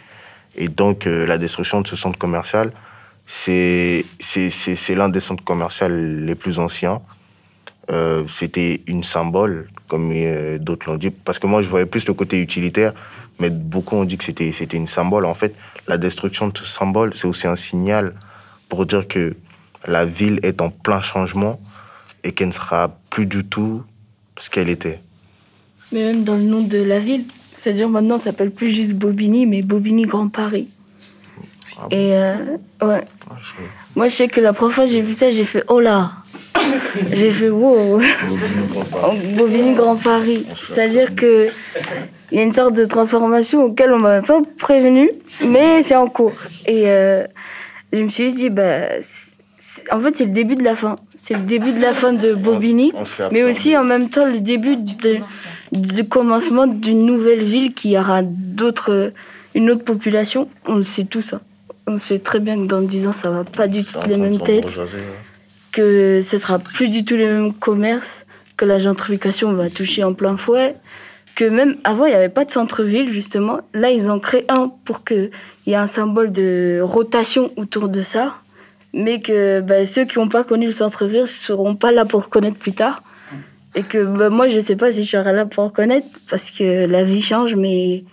Et 0.57 0.69
donc, 0.69 1.05
la 1.05 1.39
destruction 1.39 1.81
de 1.81 1.87
ce 1.87 1.95
centre 1.95 2.19
commercial, 2.19 2.73
c'est 3.25 4.05
l'un 4.89 5.09
des 5.09 5.21
centres 5.21 5.45
commerciaux 5.45 5.89
les 5.89 6.35
plus 6.35 6.59
anciens. 6.59 7.01
Euh, 7.91 8.25
C'était 8.29 8.83
une 8.87 9.03
symbole, 9.05 9.69
comme 9.89 10.13
euh, 10.15 10.59
d'autres 10.59 10.89
l'ont 10.89 10.97
dit, 10.97 11.11
parce 11.11 11.39
que 11.39 11.47
moi, 11.47 11.61
je 11.63 11.69
voyais 11.69 11.87
plus 11.87 12.07
le 12.07 12.15
côté 12.15 12.39
utilitaire, 12.41 12.93
mais 13.41 13.51
beaucoup 13.51 13.97
ont 13.97 14.05
dit 14.05 14.17
que 14.17 14.25
c'était 14.25 14.53
c'était 14.53 14.77
une 14.77 14.87
symbole. 14.87 15.25
En 15.27 15.35
fait, 15.35 15.55
la 15.89 15.99
destruction 15.99 16.49
de 16.49 16.57
ce 16.59 16.67
symbole, 16.67 17.13
c'est 17.17 17.27
aussi 17.27 17.47
un 17.49 17.57
signal 17.57 18.15
pour 18.69 18.87
dire 18.87 19.09
que 19.09 19.35
la 19.87 20.05
ville 20.05 20.39
est 20.43 20.61
en 20.61 20.71
plein 20.71 21.01
changement 21.01 21.59
et 22.23 22.33
qu'elle 22.33 22.49
ne 22.49 22.53
sera 22.53 22.97
plus 23.09 23.27
du 23.27 23.45
tout 23.45 23.83
ce 24.37 24.51
qu'elle 24.51 24.69
était. 24.69 25.01
Mais 25.91 26.05
même 26.05 26.23
dans 26.23 26.37
le 26.37 26.43
nom 26.45 26.61
de 26.63 26.79
la 26.83 27.01
ville. 27.01 27.25
C'est-à-dire 27.57 27.89
maintenant, 27.89 28.19
ça 28.19 28.27
s'appelle 28.31 28.53
plus 28.53 28.71
juste 28.71 28.95
Bobigny, 28.95 29.47
mais 29.47 29.63
Bobigny 29.63 30.05
Grand 30.05 30.29
Paris. 30.29 30.69
Ah 31.77 31.81
bon? 31.83 31.89
Et 31.91 32.15
euh, 32.15 32.35
ouais. 32.83 33.05
Ah, 33.29 33.35
je- 33.43 33.53
Moi, 33.97 34.09
je 34.09 34.15
sais 34.15 34.29
que 34.29 34.41
la 34.41 34.53
première 34.53 34.75
fois 34.75 34.85
que 34.85 34.91
j'ai 34.93 35.01
vu 35.03 35.13
ça, 35.15 35.31
j'ai 35.33 35.45
fait 35.45 35.65
oh 35.69 35.81
là 35.81 36.13
J'ai 37.13 37.33
fait 37.33 37.51
wow 37.51 38.01
Bobigny 39.37 39.75
Grand 39.75 39.97
Paris. 39.97 40.47
C'est-à-dire 40.55 41.15
que 41.15 41.49
il 42.33 42.39
y 42.39 42.41
a 42.41 42.45
une 42.45 42.53
sorte 42.53 42.75
de 42.75 42.85
transformation 42.85 43.65
auquel 43.65 43.93
on 43.93 43.99
m'avait 43.99 44.27
pas 44.27 44.41
prévenu, 44.59 45.11
mais 45.45 45.83
c'est 45.83 45.97
en 45.97 46.07
cours. 46.07 46.35
Et 46.67 46.85
euh, 46.87 47.25
je 47.93 48.03
me 48.03 48.09
suis 48.09 48.33
dit, 48.33 48.51
bah, 48.51 49.01
en 49.91 50.01
fait, 50.01 50.19
c'est 50.19 50.27
le 50.27 50.33
début 50.33 50.57
de 50.57 50.63
la 50.63 50.77
fin. 50.77 50.97
C'est 51.17 51.35
le 51.35 51.41
début 51.41 51.73
de 51.73 51.81
la 51.81 51.93
fin 51.93 52.13
de 52.13 52.35
Bobigny, 52.35 52.93
mais 53.33 53.43
aussi 53.43 53.77
en 53.77 53.85
même 53.85 54.09
temps 54.09 54.27
le 54.27 54.41
début 54.41 54.77
de, 54.77 55.19
du 55.73 56.05
commencement 56.05 56.67
d'une 56.67 57.05
nouvelle 57.05 57.43
ville 57.43 57.75
qui 57.75 57.99
aura 57.99 58.23
d'autres, 58.23 59.11
une 59.55 59.71
autre 59.71 59.85
population. 59.85 60.49
On 60.67 60.83
sait 60.83 61.05
tout 61.05 61.23
ça. 61.23 61.41
On 61.87 61.99
sait 61.99 62.19
très 62.19 62.41
bien 62.41 62.57
que 62.57 62.67
dans 62.67 62.81
10 62.81 63.09
ans, 63.09 63.13
ça 63.13 63.31
va 63.31 63.45
pas 63.45 63.67
du 63.67 63.85
tout 63.85 63.97
en 63.99 64.07
les 64.07 64.17
mêmes 64.17 64.39
têtes. 64.39 64.67
Que 65.73 66.21
ce 66.23 66.39
sera 66.39 66.59
plus 66.59 66.89
du 66.89 67.05
tout 67.05 67.17
les 67.17 67.27
mêmes 67.27 67.53
commerces, 67.53 68.27
que 68.57 68.65
la 68.65 68.79
gentrification 68.79 69.53
va 69.53 69.71
toucher 69.71 70.05
en 70.05 70.15
plein 70.15 70.37
fouet, 70.37 70.77
que 71.35 71.45
même 71.45 71.77
avant 71.85 72.05
il 72.05 72.11
n'y 72.11 72.17
avait 72.17 72.29
pas 72.29 72.45
de 72.45 72.51
centre-ville 72.51 73.13
justement. 73.13 73.61
Là 73.73 73.91
ils 73.91 74.11
ont 74.11 74.21
créé 74.21 74.45
un 74.49 74.71
pour 74.85 75.05
qu'il 75.05 75.31
y 75.67 75.73
ait 75.73 75.77
un 75.77 75.87
symbole 75.87 76.33
de 76.33 76.81
rotation 76.83 77.53
autour 77.57 77.89
de 77.89 78.03
ça, 78.03 78.35
mais 78.93 79.21
que 79.21 79.61
bah, 79.61 79.87
ceux 79.87 80.05
qui 80.05 80.19
n'ont 80.19 80.29
pas 80.29 80.45
connu 80.45 80.67
le 80.67 80.73
centre-ville 80.73 81.23
ne 81.23 81.27
seront 81.27 81.77
pas 81.77 81.93
là 81.93 82.05
pour 82.05 82.21
le 82.21 82.27
connaître 82.27 82.59
plus 82.59 82.73
tard. 82.73 83.03
Et 83.77 83.85
que 83.85 84.05
bah, 84.05 84.31
moi 84.31 84.49
je 84.49 84.59
sais 84.59 84.77
pas 84.77 84.91
si 84.91 85.05
je 85.05 85.11
serai 85.11 85.33
là 85.33 85.47
pour 85.47 85.65
le 85.65 85.71
connaître 85.71 86.09
parce 86.29 86.51
que 86.51 86.87
la 86.87 87.05
vie 87.05 87.23
change, 87.23 87.55
mais 87.55 88.05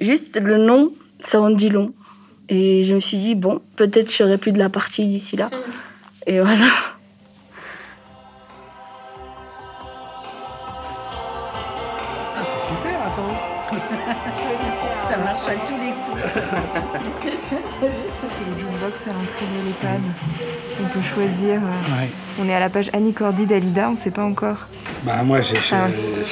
juste 0.00 0.38
le 0.40 0.58
nom 0.58 0.92
ça 1.22 1.40
en 1.40 1.50
dit 1.50 1.70
long. 1.70 1.92
Et 2.50 2.84
je 2.84 2.94
me 2.94 3.00
suis 3.00 3.16
dit 3.16 3.34
bon 3.34 3.60
peut-être 3.76 4.10
je 4.10 4.16
serai 4.16 4.38
plus 4.38 4.52
de 4.52 4.58
la 4.58 4.68
partie 4.68 5.06
d'ici 5.06 5.36
là. 5.36 5.50
Et 6.26 6.40
voilà. 6.40 6.66
À 19.08 19.12
l'entrée 19.12 19.46
de 19.46 19.66
l'EHPAD. 19.66 20.00
On 20.80 20.88
peut 20.88 21.00
choisir. 21.02 21.56
euh, 21.56 22.00
Ouais. 22.00 22.08
On 22.40 22.48
est 22.48 22.54
à 22.54 22.60
la 22.60 22.68
page 22.68 22.88
Annie 22.92 23.12
Cordy 23.12 23.46
d'Alida, 23.46 23.88
on 23.88 23.92
ne 23.92 23.96
sait 23.96 24.10
pas 24.12 24.22
encore. 24.24 24.58
Bah 25.04 25.22
moi, 25.24 25.40
j'ai, 25.40 25.54
j'ai- 25.56 25.74
Ah 25.74 25.84
ouais. 25.86 26.24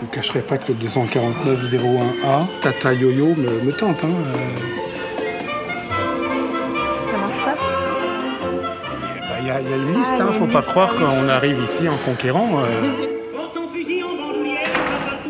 je 0.00 0.04
ne 0.06 0.10
cacherai 0.10 0.40
pas 0.40 0.56
que 0.58 0.72
le 0.72 0.78
249-01A, 0.78 2.46
Tata 2.62 2.92
Yo-Yo, 2.94 3.34
me, 3.34 3.60
me 3.62 3.72
tente. 3.72 4.02
Hein. 4.04 4.08
euh. 4.08 4.36
Ça 7.10 7.18
marche 7.18 7.44
pas? 7.44 7.54
Bah, 9.28 9.36
Il 9.40 9.46
y, 9.46 9.50
a- 9.50 9.60
il 9.60 9.68
y 9.68 9.72
a 9.72 9.76
une 9.76 9.94
liste, 9.98 10.12
Ah, 10.18 10.22
hein. 10.22 10.32
faut 10.38 10.44
une 10.46 10.52
pas 10.52 10.60
liste, 10.60 10.70
croire 10.70 10.94
qu'on 10.94 11.28
arrive 11.28 11.58
ici 11.62 11.88
en 11.88 11.96
conquérant. 11.98 12.60
euh. 12.60 13.06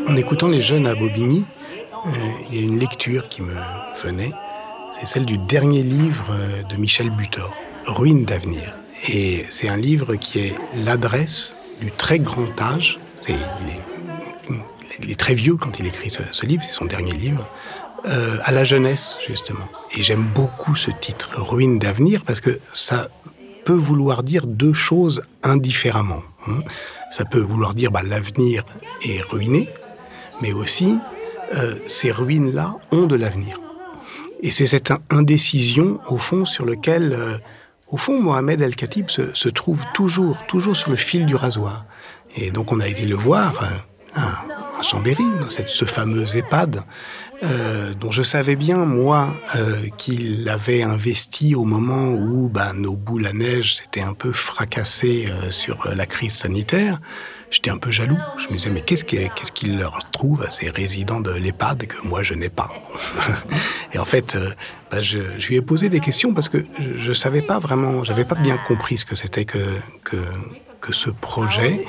En 0.09 0.15
écoutant 0.17 0.47
les 0.49 0.61
jeunes 0.63 0.87
à 0.87 0.95
Bobigny, 0.95 1.45
euh, 2.07 2.11
il 2.51 2.61
y 2.61 2.63
a 2.65 2.67
une 2.67 2.79
lecture 2.79 3.29
qui 3.29 3.43
me 3.43 3.55
venait. 4.05 4.31
C'est 4.99 5.07
celle 5.07 5.27
du 5.27 5.37
dernier 5.37 5.83
livre 5.83 6.27
euh, 6.31 6.63
de 6.63 6.77
Michel 6.77 7.11
Butor, 7.11 7.55
Ruines 7.87 8.25
d'avenir. 8.25 8.75
Et 9.09 9.45
c'est 9.51 9.69
un 9.69 9.77
livre 9.77 10.17
qui 10.17 10.39
est 10.41 10.55
l'adresse 10.85 11.55
du 11.81 11.91
très 11.91 12.19
grand 12.19 12.59
âge. 12.61 12.99
Il, 13.29 15.11
est, 15.11 15.17
très 15.17 15.35
vieux 15.35 15.57
quand 15.57 15.79
il 15.79 15.87
écrit 15.87 16.11
ce, 16.11 16.23
ce 16.33 16.47
livre, 16.47 16.63
c'est 16.65 16.73
son 16.73 16.87
dernier 16.87 17.13
livre, 17.13 17.47
euh, 18.07 18.39
à 18.45 18.53
la 18.53 18.65
jeunesse, 18.65 19.19
justement. 19.27 19.67
Et 19.97 20.03
j'aime 20.03 20.25
beaucoup 20.35 20.77
ce 20.77 20.91
titre, 20.91 21.33
Ruines 21.37 21.79
d'avenir, 21.79 22.25
parce 22.25 22.41
que 22.41 22.59
ça 22.73 23.09
peut 23.65 23.75
vouloir 23.75 24.23
dire 24.23 24.47
deux 24.47 24.73
choses 24.73 25.23
indifféremment. 25.43 26.23
hein. 26.47 26.61
Ça 27.11 27.25
peut 27.25 27.41
vouloir 27.41 27.75
dire 27.75 27.91
bah, 27.91 28.03
l'avenir 28.03 28.65
est 29.03 29.21
ruiné, 29.23 29.69
mais 30.41 30.53
aussi 30.53 30.99
euh, 31.55 31.77
ces 31.87 32.11
ruines-là 32.11 32.77
ont 32.93 33.07
de 33.07 33.17
l'avenir. 33.17 33.59
Et 34.41 34.51
c'est 34.51 34.67
cette 34.67 34.91
in- 34.91 35.01
indécision, 35.11 35.99
au 36.09 36.19
fond, 36.19 36.45
sur 36.45 36.65
lequel, 36.65 37.13
euh, 37.15 37.37
au 37.89 37.97
fond, 37.97 38.21
Mohamed 38.21 38.61
El-Khatib 38.61 39.09
se, 39.09 39.35
se 39.35 39.49
trouve 39.49 39.85
toujours, 39.95 40.37
toujours 40.47 40.77
sur 40.77 40.91
le 40.91 40.97
fil 40.97 41.27
du 41.27 41.35
rasoir. 41.35 41.85
Et 42.37 42.51
donc, 42.51 42.73
on 42.73 42.81
a 42.81 42.87
été 42.89 43.07
le 43.07 43.17
voir 43.17 43.63
euh, 43.63 43.67
à, 44.17 44.83
Chambéry, 44.83 45.25
dans 45.41 45.49
cette, 45.51 45.69
ce 45.69 45.85
fameux 45.85 46.37
EHPAD, 46.37 46.83
euh, 47.43 47.95
dont 47.95 48.13
je 48.13 48.23
savais 48.23 48.57
bien, 48.57 48.85
moi, 48.85 49.29
euh, 49.55 49.75
qu'il 49.97 50.49
avait 50.49 50.83
investi 50.83 51.55
au 51.55 51.65
moment 51.65 52.09
où 52.09 52.49
bah, 52.49 52.73
nos 52.75 52.95
boules 52.95 53.27
à 53.27 53.33
neige 53.33 53.77
s'étaient 53.77 54.03
un 54.03 54.13
peu 54.13 54.33
fracassées 54.33 55.29
euh, 55.31 55.51
sur 55.51 55.89
la 55.95 56.07
crise 56.07 56.35
sanitaire. 56.35 57.01
J'étais 57.51 57.71
un 57.71 57.79
peu 57.79 57.91
jaloux. 57.91 58.19
Je 58.39 58.53
me 58.53 58.59
disais, 58.59 58.71
mais 58.71 58.81
qu'est-ce 58.83 59.05
qui- 59.05 59.19
qu'est-ce 59.35 59.53
qu'il 59.53 59.79
leur 59.79 59.99
trouve 60.11 60.43
à 60.43 60.51
ces 60.51 60.69
résidents 60.69 61.21
de 61.21 61.31
l'EHPAD 61.31 61.87
que 61.87 62.07
moi 62.07 62.23
je 62.23 62.35
n'ai 62.35 62.49
pas? 62.51 62.71
Et 63.93 63.99
en 63.99 64.05
fait, 64.05 64.37
bah, 64.91 65.01
je, 65.01 65.19
lui 65.47 65.55
ai 65.57 65.63
posé 65.63 65.89
des 65.89 66.01
questions 66.01 66.35
parce 66.35 66.49
que 66.49 66.59
je 66.79 67.09
ne 67.09 67.15
savais 67.15 67.43
pas 67.43 67.59
vraiment, 67.59 68.05
j'avais 68.05 68.25
pas 68.25 68.35
bien 68.35 68.59
compris 68.67 68.99
ce 68.99 69.05
que 69.05 69.15
c'était 69.15 69.45
que, 69.45 69.59
que 70.81 70.93
ce 70.95 71.11
projet. 71.11 71.85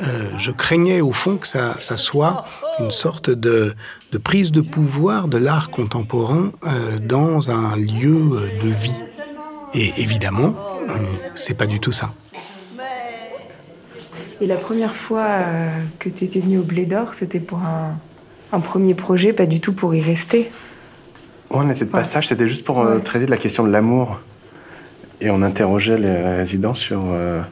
Euh, 0.00 0.04
je 0.38 0.50
craignais 0.50 1.00
au 1.00 1.12
fond 1.12 1.36
que 1.36 1.46
ça, 1.46 1.76
ça 1.80 1.96
soit 1.96 2.44
une 2.78 2.90
sorte 2.90 3.30
de, 3.30 3.74
de 4.12 4.18
prise 4.18 4.52
de 4.52 4.60
pouvoir 4.60 5.26
de 5.28 5.38
l'art 5.38 5.70
contemporain 5.70 6.52
euh, 6.66 6.98
dans 7.00 7.50
un 7.50 7.74
lieu 7.76 8.16
euh, 8.32 8.48
de 8.62 8.68
vie. 8.68 9.02
Et 9.74 9.92
évidemment, 9.98 10.54
euh, 10.88 10.92
c'est 11.34 11.54
pas 11.54 11.66
du 11.66 11.80
tout 11.80 11.92
ça. 11.92 12.12
Et 14.40 14.46
la 14.46 14.56
première 14.56 14.94
fois 14.94 15.40
que 15.98 16.08
tu 16.08 16.24
étais 16.24 16.38
venu 16.38 16.58
au 16.58 16.62
Blé 16.62 16.86
d'Or, 16.86 17.14
c'était 17.14 17.40
pour 17.40 17.58
un, 17.58 17.96
un 18.52 18.60
premier 18.60 18.94
projet, 18.94 19.32
pas 19.32 19.46
du 19.46 19.60
tout 19.60 19.72
pour 19.72 19.94
y 19.96 20.00
rester. 20.00 20.50
Ouais, 21.50 21.58
on 21.64 21.70
était 21.70 21.84
de 21.86 21.90
passage, 21.90 22.28
c'était 22.28 22.46
juste 22.46 22.64
pour 22.64 22.80
euh, 22.80 22.96
Ouais. 22.96 23.02
traiter 23.02 23.26
de 23.26 23.30
la 23.32 23.36
question 23.36 23.64
de 23.64 23.70
l'amour. 23.72 24.20
Et 25.20 25.30
on 25.30 25.42
interrogeait 25.42 25.98
les 25.98 26.36
résidents 26.36 26.74
sur, 26.74 27.00
euh, 27.06 27.42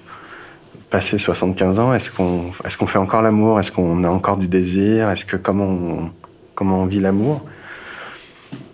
passé 0.97 1.19
75 1.19 1.79
ans, 1.79 1.93
est-ce 1.93 2.11
qu'on 2.11 2.53
est 2.65 2.87
fait 2.87 2.97
encore 2.97 3.21
l'amour? 3.21 3.61
Est-ce 3.61 3.71
qu'on 3.71 4.03
a 4.03 4.09
encore 4.09 4.39
du 4.39 4.49
désir? 4.49 5.11
Est-ce 5.11 5.27
que 5.27 5.37
comment 5.37 5.67
on, 5.67 6.11
comment 6.55 6.81
on 6.81 6.87
vit 6.87 7.01
l'amour? 7.01 7.45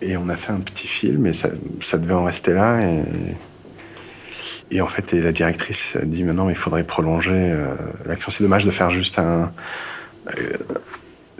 Et 0.01 0.15
on 0.15 0.29
a 0.29 0.37
fait 0.37 0.53
un 0.53 0.61
petit 0.61 0.87
film 0.87 1.25
et 1.25 1.33
ça, 1.33 1.49
devait 1.97 2.13
en 2.13 2.23
rester 2.23 2.53
là. 2.53 2.79
Et, 2.79 3.03
et 4.71 4.79
en 4.79 4.87
fait, 4.87 5.11
la 5.11 5.33
directrice 5.33 5.97
a 6.01 6.05
dit 6.05 6.23
maintenant 6.23 6.47
il 6.47 6.55
faudrait 6.55 6.85
prolonger 6.85 7.33
euh, 7.33 7.75
l'action. 8.05 8.31
C'est 8.31 8.43
dommage 8.45 8.63
de 8.63 8.71
faire 8.71 8.89
juste 8.89 9.19
un, 9.19 9.51
euh, 10.29 10.57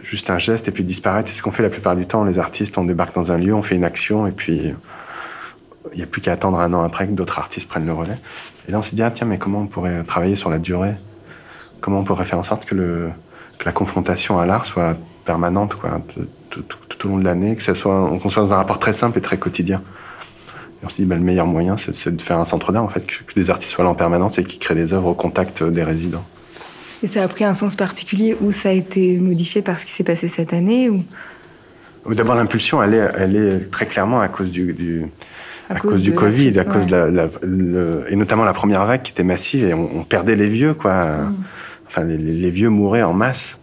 juste 0.02 0.28
un 0.28 0.36
geste 0.36 0.68
et 0.68 0.70
puis 0.70 0.84
disparaître. 0.84 1.30
C'est 1.30 1.34
ce 1.34 1.42
qu'on 1.42 1.50
fait 1.50 1.62
la 1.62 1.70
plupart 1.70 1.96
du 1.96 2.04
temps. 2.04 2.24
Les 2.24 2.38
artistes, 2.38 2.76
on 2.76 2.84
débarque 2.84 3.14
dans 3.14 3.32
un 3.32 3.38
lieu, 3.38 3.54
on 3.54 3.62
fait 3.62 3.76
une 3.76 3.84
action 3.84 4.26
et 4.26 4.32
puis 4.32 4.74
il 5.94 5.98
n'y 5.98 6.02
a 6.02 6.06
plus 6.06 6.20
qu'à 6.20 6.32
attendre 6.32 6.58
un 6.58 6.72
an 6.74 6.82
après 6.82 7.06
que 7.06 7.12
d'autres 7.12 7.38
artistes 7.38 7.68
prennent 7.68 7.86
le 7.86 7.92
relais. 7.92 8.16
Et 8.68 8.72
là, 8.72 8.78
on 8.78 8.82
s'est 8.82 8.96
dit, 8.96 9.02
ah 9.02 9.10
tiens, 9.10 9.26
mais 9.26 9.38
comment 9.38 9.60
on 9.60 9.66
pourrait 9.66 10.02
travailler 10.04 10.34
sur 10.36 10.50
la 10.50 10.58
durée? 10.58 10.94
Comment 11.80 12.00
on 12.00 12.04
pourrait 12.04 12.24
faire 12.24 12.38
en 12.38 12.42
sorte 12.44 12.64
que, 12.64 12.74
le, 12.74 13.10
que 13.58 13.64
la 13.64 13.72
confrontation 13.72 14.38
à 14.38 14.46
l'art 14.46 14.64
soit 14.64 14.96
permanente, 15.24 15.74
quoi, 15.74 16.00
tout, 16.08 16.26
tout- 16.50 16.62
tout- 16.62 16.78
tout 16.88 17.06
au 17.06 17.10
long 17.10 17.18
de 17.18 17.24
l'année, 17.24 17.54
que 17.54 17.62
ça 17.62 17.74
soit, 17.74 18.10
qu'on 18.22 18.28
soit 18.28 18.42
dans 18.42 18.54
un 18.54 18.56
rapport 18.56 18.78
très 18.78 18.92
simple 18.92 19.18
et 19.18 19.20
très 19.22 19.38
quotidien? 19.38 19.82
Et 20.82 20.86
on 20.86 20.88
s'est 20.88 21.02
dit, 21.02 21.08
bah, 21.08 21.16
le 21.16 21.22
meilleur 21.22 21.46
moyen, 21.46 21.76
c'est 21.76 22.14
de 22.14 22.20
faire 22.20 22.38
un 22.38 22.44
centre 22.44 22.72
d'art, 22.72 22.84
en 22.84 22.88
fait, 22.88 23.06
que, 23.06 23.22
que 23.24 23.34
des 23.34 23.50
artistes 23.50 23.72
soient 23.72 23.84
là 23.84 23.90
en 23.90 23.94
permanence 23.94 24.38
et 24.38 24.44
qui 24.44 24.58
créent 24.58 24.74
des 24.74 24.92
œuvres 24.92 25.08
au 25.08 25.14
contact 25.14 25.62
des 25.62 25.84
résidents. 25.84 26.24
Et 27.02 27.06
ça 27.06 27.22
a 27.22 27.28
pris 27.28 27.44
un 27.44 27.54
sens 27.54 27.76
particulier 27.76 28.36
où 28.40 28.50
ça 28.50 28.70
a 28.70 28.72
été 28.72 29.18
modifié 29.18 29.60
par 29.62 29.78
ce 29.78 29.84
qui 29.84 29.92
s'est 29.92 30.04
passé 30.04 30.26
cette 30.28 30.52
année 30.52 30.88
ou? 30.90 31.04
D'abord, 32.10 32.34
l'impulsion, 32.34 32.82
elle 32.82 32.94
est, 32.94 33.10
elle 33.16 33.36
est 33.36 33.70
très 33.70 33.86
clairement 33.86 34.20
à 34.20 34.28
cause 34.28 34.50
du, 34.50 34.72
du- 34.74 35.06
À 35.70 35.76
à, 35.76 35.80
cause 35.80 35.92
cause, 35.92 36.02
du 36.02 36.12
Covid, 36.12 36.44
crise, 36.50 36.58
à 36.58 36.64
cause 36.64 36.86
de 36.86 36.90
la, 36.92 37.10
la- 37.10 37.28
le- 37.42 38.04
et 38.08 38.16
notamment 38.16 38.44
la 38.44 38.52
première 38.52 38.84
vague 38.84 39.02
qui 39.02 39.12
était 39.12 39.22
massive 39.22 39.66
et 39.66 39.74
on, 39.74 40.00
on 40.00 40.04
perdait 40.04 40.36
les 40.36 40.48
vieux, 40.48 40.74
quoi. 40.74 41.06
Mm. 41.06 41.34
Enfin, 41.86 42.04
les, 42.04 42.18
les- 42.18 42.50
vieux 42.50 42.68
mouraient 42.68 43.02
en 43.02 43.14
masse. 43.14 43.58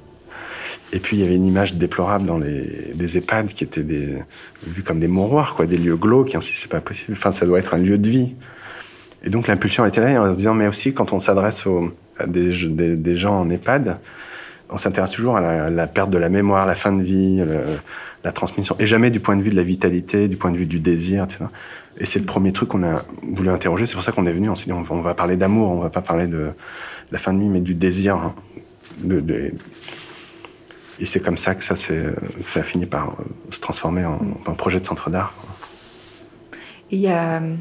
Et 0.93 1.00
puis 1.00 1.17
il 1.17 1.20
y 1.22 1.25
avait 1.25 1.36
une 1.36 1.46
image 1.46 1.75
déplorable 1.75 2.25
dans 2.25 2.38
les 2.38 2.91
des 2.96 3.17
EHPAD 3.17 3.48
qui 3.48 3.63
étaient 3.63 3.84
des, 3.84 4.17
vus 4.65 4.84
comme 4.84 5.00
des 5.00 5.08
mouroirs, 5.08 5.55
quoi, 5.55 5.65
des 5.65 5.77
lieux 5.77 5.96
glauques. 5.96 6.38
Dit 6.38 6.53
c'est 6.55 6.70
pas 6.72 6.81
possible. 6.81 7.13
Enfin, 7.13 7.31
ça 7.31 7.46
doit 7.46 7.60
être 7.60 7.74
un 7.74 7.77
lieu 7.77 7.98
de 7.98 8.10
vie. 8.10 8.36
Et 9.24 9.29
donc 9.29 9.48
l'impulsion 9.48 9.86
était 9.86 10.01
là 10.01 10.22
en 10.22 10.31
se 10.31 10.38
disant 10.38 10.53
mais 10.53 10.67
aussi 10.67 10.93
quand 10.93 11.13
on 11.13 11.20
s'adresse 11.20 11.65
à 12.20 12.25
des, 12.27 12.50
des, 12.67 12.96
des, 12.96 13.17
gens 13.17 13.39
en 13.39 13.50
EHPAD, 13.50 13.98
on 14.70 14.77
s'intéresse 14.77 15.12
toujours 15.12 15.38
à 15.38 15.41
la, 15.41 15.70
la, 15.70 15.88
perte 15.88 16.10
de 16.10 16.17
la 16.17 16.29
mémoire, 16.29 16.65
la 16.65 16.75
fin 16.75 16.91
de 16.91 17.01
vie, 17.03 17.38
le, 17.38 17.60
la 18.24 18.31
transmission, 18.31 18.75
et 18.79 18.86
jamais 18.86 19.10
du 19.12 19.20
point 19.20 19.36
de 19.36 19.41
vue 19.41 19.50
de 19.50 19.55
la 19.55 19.63
vitalité, 19.63 20.27
du 20.27 20.38
point 20.38 20.51
de 20.51 20.58
vue 20.58 20.65
du 20.65 20.79
désir, 20.79 21.24
etc. 21.24 21.46
Et 22.01 22.08
c'est 22.08 22.17
le 22.17 22.25
premier 22.25 22.51
truc 22.51 22.70
qu'on 22.70 22.84
a 22.84 23.03
voulu 23.22 23.50
interroger. 23.50 23.86
C'est 23.86 23.93
pour 23.93 24.01
ça 24.01 24.12
qu'on 24.12 24.25
est 24.25 24.31
venu. 24.31 24.50
On 24.50 24.55
s'est 24.55 24.65
dit, 24.65 24.72
on 24.72 24.81
va, 24.81 25.13
parler 25.13 25.38
d'amour, 25.38 25.70
on 25.70 25.79
va 25.79 25.91
pas 25.91 26.01
parler 26.01 26.25
de 26.25 26.50
la 27.12 27.20
fin 27.20 27.31
de 27.31 27.39
vie, 27.39 27.48
mais 27.48 27.62
du 27.62 27.75
désir. 27.75 28.15
Hein. 28.15 28.34
De, 29.03 29.20
de... 29.20 29.53
Et 31.00 31.05
c'est 31.05 31.20
comme 31.20 31.38
ça 31.38 31.53
que 31.53 31.63
ça, 31.63 31.75
ça 31.75 32.60
a 32.60 32.63
fini 32.63 32.88
par 32.88 33.10
euh, 33.10 33.24
se 33.51 33.60
transformer 33.60 34.03
en, 34.03 34.20
en 34.48 34.53
projet 34.53 34.79
de 34.79 34.86
centre 34.86 35.12
d'art. 35.12 35.36
Il 36.89 37.00
y 37.00 37.08
a 37.08 37.39
euh, 37.39 37.55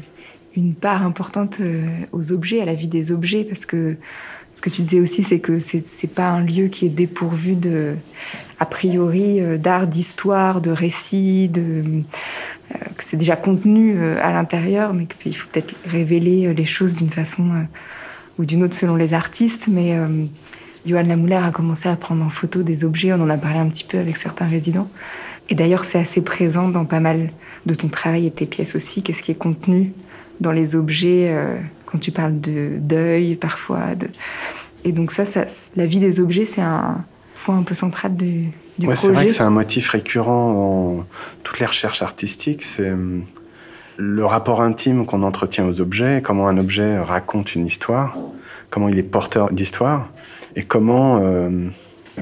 une 0.55 0.73
part 0.73 1.05
importante 1.05 1.59
euh, 1.61 1.85
aux 2.11 2.31
objets, 2.31 2.61
à 2.61 2.65
la 2.65 2.73
vie 2.73 2.87
des 2.87 3.11
objets, 3.11 3.43
parce 3.43 3.67
que 3.67 3.95
ce 4.53 4.61
que 4.61 4.71
tu 4.71 4.81
disais 4.81 4.99
aussi, 4.99 5.21
c'est 5.21 5.39
que 5.39 5.59
c'est 5.59 6.13
pas 6.13 6.29
un 6.31 6.41
lieu 6.41 6.67
qui 6.67 6.87
est 6.87 6.89
dépourvu 6.89 7.55
de, 7.55 7.95
a 8.59 8.65
priori, 8.65 9.39
d'art, 9.57 9.87
d'histoire, 9.87 10.59
de 10.59 10.71
récit, 10.71 11.47
de, 11.47 12.03
que 12.97 13.03
c'est 13.03 13.17
déjà 13.17 13.35
contenu 13.35 13.99
à 14.21 14.31
l'intérieur, 14.31 14.93
mais 14.93 15.05
qu'il 15.05 15.35
faut 15.35 15.47
peut-être 15.51 15.73
révéler 15.85 16.53
les 16.53 16.65
choses 16.65 16.95
d'une 16.95 17.09
façon 17.09 17.65
ou 18.37 18.45
d'une 18.45 18.63
autre 18.63 18.75
selon 18.75 18.95
les 18.95 19.13
artistes. 19.13 19.67
Mais 19.67 19.95
Johan 20.85 21.03
Lamouler 21.03 21.35
a 21.35 21.51
commencé 21.51 21.89
à 21.89 21.95
prendre 21.95 22.23
en 22.23 22.29
photo 22.29 22.63
des 22.63 22.83
objets. 22.83 23.13
On 23.13 23.21
en 23.21 23.29
a 23.29 23.37
parlé 23.37 23.59
un 23.59 23.67
petit 23.67 23.83
peu 23.83 23.97
avec 23.97 24.17
certains 24.17 24.47
résidents. 24.47 24.89
Et 25.49 25.55
d'ailleurs, 25.55 25.85
c'est 25.85 25.99
assez 25.99 26.21
présent 26.21 26.69
dans 26.69 26.85
pas 26.85 26.99
mal 26.99 27.31
de 27.65 27.73
ton 27.73 27.87
travail 27.87 28.27
et 28.27 28.31
tes 28.31 28.45
pièces 28.45 28.75
aussi. 28.75 29.03
Qu'est-ce 29.03 29.21
qui 29.21 29.31
est 29.31 29.35
contenu 29.35 29.93
dans 30.41 30.51
les 30.51 30.75
objets 30.75 31.27
euh, 31.29 31.55
quand 31.85 31.99
tu 31.99 32.11
parles 32.11 32.41
de 32.41 32.71
deuil 32.79 33.35
parfois. 33.35 33.81
Et 34.83 34.91
donc 34.91 35.11
ça, 35.11 35.25
ça, 35.25 35.45
la 35.75 35.85
vie 35.85 35.99
des 35.99 36.19
objets, 36.19 36.45
c'est 36.45 36.61
un 36.61 37.05
point 37.45 37.57
un 37.57 37.63
peu 37.63 37.75
central 37.75 38.15
du, 38.15 38.49
du 38.81 38.87
ouais, 38.87 38.95
projet. 38.95 39.07
C'est 39.07 39.13
vrai 39.13 39.27
que 39.27 39.33
c'est 39.33 39.43
un 39.43 39.49
motif 39.49 39.89
récurrent 39.89 40.53
dans 40.53 41.05
toutes 41.43 41.59
les 41.59 41.65
recherches 41.65 42.01
artistiques. 42.01 42.63
C'est 42.63 42.91
hum, 42.91 43.23
le 43.97 44.25
rapport 44.25 44.61
intime 44.61 45.05
qu'on 45.05 45.23
entretient 45.23 45.65
aux 45.65 45.79
objets, 45.79 46.21
comment 46.23 46.47
un 46.47 46.57
objet 46.57 46.99
raconte 46.99 47.55
une 47.55 47.65
histoire, 47.65 48.17
comment 48.69 48.89
il 48.89 48.97
est 48.97 49.03
porteur 49.03 49.51
d'histoire 49.51 50.09
et 50.55 50.63
comment 50.63 51.19
euh, 51.21 51.69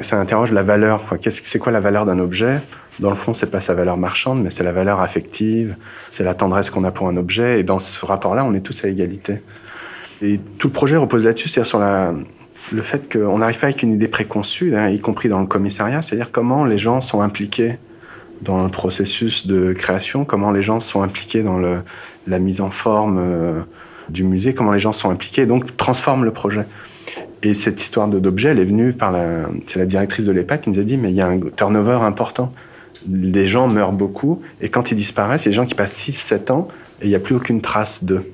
ça 0.01 0.19
interroge 0.19 0.51
la 0.51 0.63
valeur. 0.63 1.03
Qu'est-ce 1.21 1.41
c'est 1.43 1.59
quoi 1.59 1.71
la 1.71 1.79
valeur 1.79 2.05
d'un 2.05 2.19
objet? 2.19 2.59
Dans 2.99 3.09
le 3.09 3.15
fond, 3.15 3.33
c'est 3.33 3.49
pas 3.49 3.61
sa 3.61 3.73
valeur 3.73 3.97
marchande, 3.97 4.43
mais 4.43 4.49
c'est 4.49 4.63
la 4.63 4.71
valeur 4.71 4.99
affective, 4.99 5.75
c'est 6.11 6.23
la 6.23 6.33
tendresse 6.33 6.69
qu'on 6.69 6.83
a 6.83 6.91
pour 6.91 7.07
un 7.07 7.17
objet. 7.17 7.59
Et 7.59 7.63
dans 7.63 7.79
ce 7.79 8.05
rapport-là, 8.05 8.43
on 8.45 8.53
est 8.53 8.59
tous 8.59 8.83
à 8.83 8.89
égalité. 8.89 9.41
Et 10.21 10.39
tout 10.57 10.67
le 10.67 10.73
projet 10.73 10.97
repose 10.97 11.25
là-dessus, 11.25 11.47
c'est-à-dire 11.47 11.69
sur 11.69 11.79
la, 11.79 12.13
le 12.71 12.81
fait 12.81 13.11
qu'on 13.11 13.37
n'arrive 13.39 13.59
pas 13.59 13.67
avec 13.67 13.83
une 13.83 13.93
idée 13.93 14.07
préconçue, 14.07 14.75
hein, 14.75 14.89
y 14.89 14.99
compris 14.99 15.29
dans 15.29 15.39
le 15.39 15.47
commissariat, 15.47 16.01
c'est-à-dire 16.01 16.31
comment 16.31 16.65
les 16.65 16.77
gens 16.77 17.01
sont 17.01 17.21
impliqués 17.21 17.77
dans 18.41 18.63
le 18.63 18.69
processus 18.69 19.47
de 19.47 19.73
création, 19.73 20.25
comment 20.25 20.51
les 20.51 20.61
gens 20.61 20.79
sont 20.79 21.01
impliqués 21.01 21.43
dans 21.43 21.59
la 21.59 22.39
mise 22.39 22.61
en 22.61 22.69
forme 22.69 23.17
euh, 23.19 23.61
du 24.09 24.23
musée, 24.23 24.53
comment 24.53 24.71
les 24.71 24.79
gens 24.79 24.93
sont 24.93 25.09
impliqués, 25.09 25.43
et 25.43 25.45
donc 25.45 25.75
transforment 25.77 26.23
le 26.23 26.31
projet. 26.31 26.65
Et 27.41 27.53
cette 27.53 27.81
histoire 27.81 28.07
d'objet, 28.07 28.49
elle 28.49 28.59
est 28.59 28.65
venue 28.65 28.93
par 28.93 29.11
la, 29.11 29.49
c'est 29.67 29.79
la 29.79 29.85
directrice 29.85 30.25
de 30.25 30.31
l'EHPAD 30.31 30.61
qui 30.61 30.69
nous 30.69 30.79
a 30.79 30.83
dit, 30.83 30.97
mais 30.97 31.09
il 31.09 31.15
y 31.15 31.21
a 31.21 31.27
un 31.27 31.39
turnover 31.55 31.99
important. 32.01 32.53
Les 33.09 33.47
gens 33.47 33.67
meurent 33.67 33.93
beaucoup, 33.93 34.41
et 34.61 34.69
quand 34.69 34.91
ils 34.91 34.95
disparaissent, 34.95 35.45
il 35.45 35.47
y 35.47 35.49
a 35.49 35.51
des 35.51 35.55
gens 35.55 35.65
qui 35.65 35.75
passent 35.75 35.97
6-7 35.97 36.51
ans, 36.51 36.67
et 37.01 37.05
il 37.05 37.09
n'y 37.09 37.15
a 37.15 37.19
plus 37.19 37.35
aucune 37.35 37.61
trace 37.61 38.03
d'eux. 38.03 38.25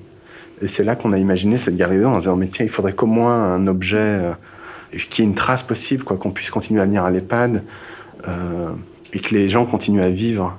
Et 0.62 0.68
c'est 0.68 0.84
là 0.84 0.96
qu'on 0.96 1.12
a 1.12 1.18
imaginé 1.18 1.58
cette 1.58 1.76
galerie 1.76 2.04
en 2.06 2.18
disant, 2.18 2.36
mais 2.36 2.48
tiens, 2.48 2.66
il 2.66 2.72
faudrait 2.72 2.94
qu'au 2.94 3.08
moins 3.08 3.54
un 3.54 3.68
objet, 3.68 3.98
euh, 3.98 4.32
qui 5.10 5.22
ait 5.22 5.26
une 5.26 5.36
trace 5.36 5.64
possible, 5.64 6.04
quoi, 6.04 6.18
qu'on 6.18 6.32
puisse 6.32 6.50
continuer 6.50 6.82
à 6.82 6.86
venir 6.86 7.04
à 7.04 7.12
l'EHPAD, 7.12 7.64
euh, 8.28 8.70
et 9.14 9.20
que 9.20 9.36
les 9.36 9.50
gens 9.50 9.66
continuent 9.66 10.02
à 10.02 10.10
vivre. 10.10 10.58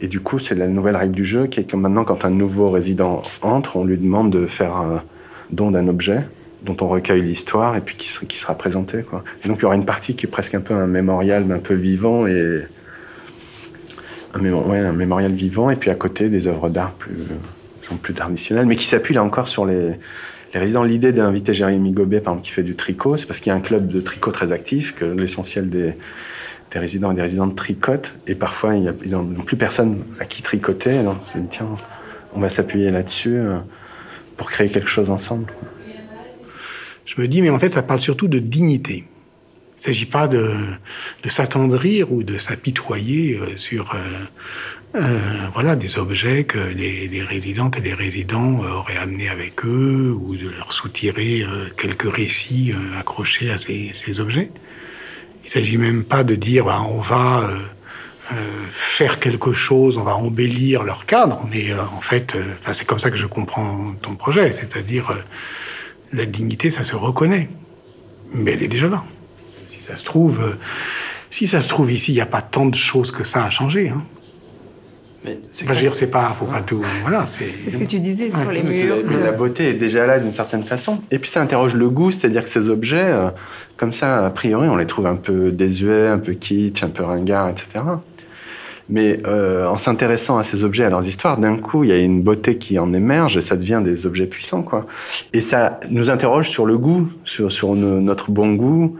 Et 0.00 0.06
du 0.06 0.20
coup, 0.20 0.38
c'est 0.38 0.54
la 0.54 0.68
nouvelle 0.68 0.96
règle 0.96 1.14
du 1.14 1.24
jeu, 1.24 1.46
qui 1.46 1.60
est 1.60 1.64
que 1.64 1.76
maintenant, 1.76 2.04
quand 2.04 2.24
un 2.24 2.30
nouveau 2.30 2.70
résident 2.70 3.22
entre, 3.42 3.76
on 3.76 3.84
lui 3.84 3.98
demande 3.98 4.30
de 4.30 4.46
faire 4.46 4.76
un 4.76 5.02
don 5.50 5.70
d'un 5.70 5.88
objet 5.88 6.26
dont 6.62 6.76
on 6.80 6.88
recueille 6.88 7.22
l'histoire 7.22 7.76
et 7.76 7.80
puis 7.80 7.96
qui, 7.96 8.38
sera 8.38 8.54
présenté. 8.54 9.02
Quoi. 9.02 9.22
Et 9.44 9.48
donc 9.48 9.58
il 9.58 9.62
y 9.62 9.64
aura 9.64 9.76
une 9.76 9.84
partie 9.84 10.16
qui 10.16 10.26
est 10.26 10.28
presque 10.28 10.54
un 10.54 10.60
peu 10.60 10.74
un 10.74 10.86
mémorial 10.86 11.46
d'un 11.46 11.58
peu 11.58 11.74
vivant 11.74 12.26
et 12.26 12.64
un, 14.34 14.44
un, 14.44 14.92
mémorial 14.92 15.32
vivant 15.32 15.70
et 15.70 15.76
puis 15.76 15.90
à 15.90 15.94
côté 15.94 16.28
des 16.28 16.48
œuvres 16.48 16.68
d'art 16.68 16.92
plus, 16.92 17.14
plus 17.96 18.14
traditionnelles, 18.14 18.66
mais 18.66 18.76
qui 18.76 18.86
s'appuient 18.86 19.14
là 19.14 19.24
encore 19.24 19.48
sur 19.48 19.66
les, 19.66 19.98
résidents. 20.54 20.82
L'idée 20.82 21.12
d'inviter 21.12 21.54
Jérémy 21.54 21.92
Gobet, 21.92 22.20
par 22.20 22.34
exemple, 22.34 22.46
qui 22.46 22.52
fait 22.52 22.62
du 22.62 22.74
tricot, 22.74 23.16
c'est 23.16 23.26
parce 23.26 23.40
qu'il 23.40 23.50
y 23.50 23.52
a 23.52 23.56
un 23.56 23.60
club 23.60 23.88
de 23.88 24.00
tricot 24.00 24.32
très 24.32 24.52
actif, 24.52 24.94
que 24.94 25.04
l'essentiel 25.04 25.68
des, 25.68 25.94
résidents 26.74 27.12
et 27.12 27.14
des 27.14 27.22
résidentes 27.22 27.56
tricotent, 27.56 28.14
et 28.26 28.34
parfois 28.34 28.74
il 28.74 28.82
n'y 28.82 28.88
a, 28.88 28.92
a 28.92 29.44
plus 29.44 29.56
personne 29.56 30.04
à 30.20 30.24
qui 30.24 30.42
tricoter. 30.42 31.02
C'est 31.22 31.48
tiens, 31.48 31.68
on 32.34 32.40
va 32.40 32.50
s'appuyer 32.50 32.90
là-dessus 32.90 33.36
euh, 33.36 33.58
pour 34.36 34.50
créer 34.50 34.68
quelque 34.68 34.88
chose 34.88 35.10
ensemble. 35.10 35.52
Je 37.04 37.20
me 37.20 37.26
dis, 37.26 37.40
mais 37.40 37.50
en 37.50 37.58
fait, 37.58 37.70
ça 37.70 37.82
parle 37.82 38.00
surtout 38.00 38.28
de 38.28 38.38
dignité. 38.38 39.04
Il 39.78 39.80
ne 39.80 39.82
s'agit 39.82 40.06
pas 40.06 40.28
de, 40.28 40.52
s'attendrir 41.26 42.12
ou 42.12 42.22
de 42.22 42.36
s'apitoyer 42.36 43.38
euh, 43.38 43.56
sur 43.56 43.94
euh, 43.94 43.98
voilà, 45.52 45.76
des 45.76 45.98
objets 45.98 46.44
que 46.44 46.58
les, 46.58 47.08
les, 47.08 47.22
résidentes 47.22 47.76
et 47.76 47.80
les 47.80 47.94
résidents 47.94 48.60
auraient 48.60 48.96
amenés 48.96 49.28
avec 49.28 49.64
eux 49.64 50.16
ou 50.18 50.36
de 50.36 50.48
leur 50.48 50.72
soutirer 50.72 51.44
quelques 51.76 52.10
récits 52.10 52.72
accrochés 52.98 53.50
à 53.50 53.58
ces, 53.58 54.20
objets. 54.20 54.50
Il 55.42 55.46
ne 55.46 55.50
s'agit 55.50 55.76
même 55.76 56.04
pas 56.04 56.24
de 56.24 56.34
dire 56.34 56.64
bah, 56.64 56.82
on 56.88 57.00
va 57.00 57.48
faire 58.70 59.20
quelque 59.20 59.52
chose, 59.52 59.98
on 59.98 60.04
va 60.04 60.16
embellir 60.16 60.82
leur 60.82 61.06
cadre, 61.06 61.46
mais 61.50 61.72
en 61.74 62.00
fait, 62.00 62.36
c'est 62.72 62.86
comme 62.86 63.00
ça 63.00 63.10
que 63.10 63.16
je 63.16 63.26
comprends 63.26 63.94
ton 64.02 64.16
projet, 64.16 64.52
c'est-à-dire 64.52 65.12
la 66.12 66.26
dignité, 66.26 66.70
ça 66.70 66.84
se 66.84 66.96
reconnaît. 66.96 67.48
Mais 68.32 68.52
elle 68.52 68.62
est 68.62 68.68
déjà 68.68 68.88
là. 68.88 69.04
Si 69.68 69.82
ça 69.82 69.96
se 69.96 70.04
trouve, 70.04 70.40
euh, 70.42 70.58
si 71.30 71.46
ça 71.46 71.62
se 71.62 71.68
trouve 71.68 71.90
ici, 71.92 72.12
il 72.12 72.16
n'y 72.16 72.20
a 72.20 72.26
pas 72.26 72.42
tant 72.42 72.66
de 72.66 72.74
choses 72.74 73.10
que 73.10 73.24
ça 73.24 73.44
à 73.44 73.50
changer. 73.50 73.88
Hein. 73.88 74.02
Mais 75.24 75.38
c'est 75.50 75.64
enfin, 75.64 75.74
dire, 75.74 75.94
c'est 75.94 76.06
pas, 76.06 76.28
faut 76.28 76.46
pas 76.46 76.60
tout. 76.60 76.82
Voilà, 77.02 77.26
c'est. 77.26 77.48
C'est 77.64 77.70
ce 77.70 77.78
que 77.78 77.84
tu 77.84 77.98
disais 77.98 78.30
sur 78.30 78.50
les 78.52 78.62
murs. 78.62 78.98
La, 79.10 79.18
la, 79.18 79.32
beauté 79.32 79.70
est 79.70 79.74
déjà 79.74 80.06
là 80.06 80.20
d'une 80.20 80.32
certaine 80.32 80.62
façon. 80.62 81.00
Et 81.10 81.18
puis 81.18 81.28
ça 81.28 81.42
interroge 81.42 81.74
le 81.74 81.90
goût, 81.90 82.12
c'est-à-dire 82.12 82.44
que 82.44 82.50
ces 82.50 82.70
objets, 82.70 83.02
euh, 83.02 83.30
comme 83.76 83.92
ça, 83.92 84.24
a 84.24 84.30
priori, 84.30 84.68
on 84.68 84.76
les 84.76 84.86
trouve 84.86 85.06
un 85.06 85.16
peu 85.16 85.50
désuets, 85.50 86.08
un 86.08 86.18
peu 86.18 86.34
kitsch, 86.34 86.84
un 86.84 86.88
peu 86.88 87.02
ringards, 87.02 87.48
etc. 87.48 87.80
Mais 88.88 89.20
euh, 89.26 89.66
en 89.66 89.76
s'intéressant 89.76 90.38
à 90.38 90.44
ces 90.44 90.64
objets, 90.64 90.84
à 90.84 90.90
leurs 90.90 91.06
histoires, 91.06 91.36
d'un 91.38 91.56
coup, 91.56 91.84
il 91.84 91.90
y 91.90 91.92
a 91.92 91.98
une 91.98 92.22
beauté 92.22 92.56
qui 92.56 92.78
en 92.78 92.92
émerge 92.94 93.36
et 93.36 93.42
ça 93.42 93.56
devient 93.56 93.82
des 93.84 94.06
objets 94.06 94.26
puissants, 94.26 94.62
quoi. 94.62 94.86
Et 95.32 95.40
ça 95.40 95.80
nous 95.90 96.10
interroge 96.10 96.48
sur 96.48 96.64
le 96.64 96.78
goût, 96.78 97.08
sur, 97.24 97.52
sur 97.52 97.74
no, 97.74 98.00
notre 98.00 98.30
bon 98.30 98.54
goût 98.54 98.96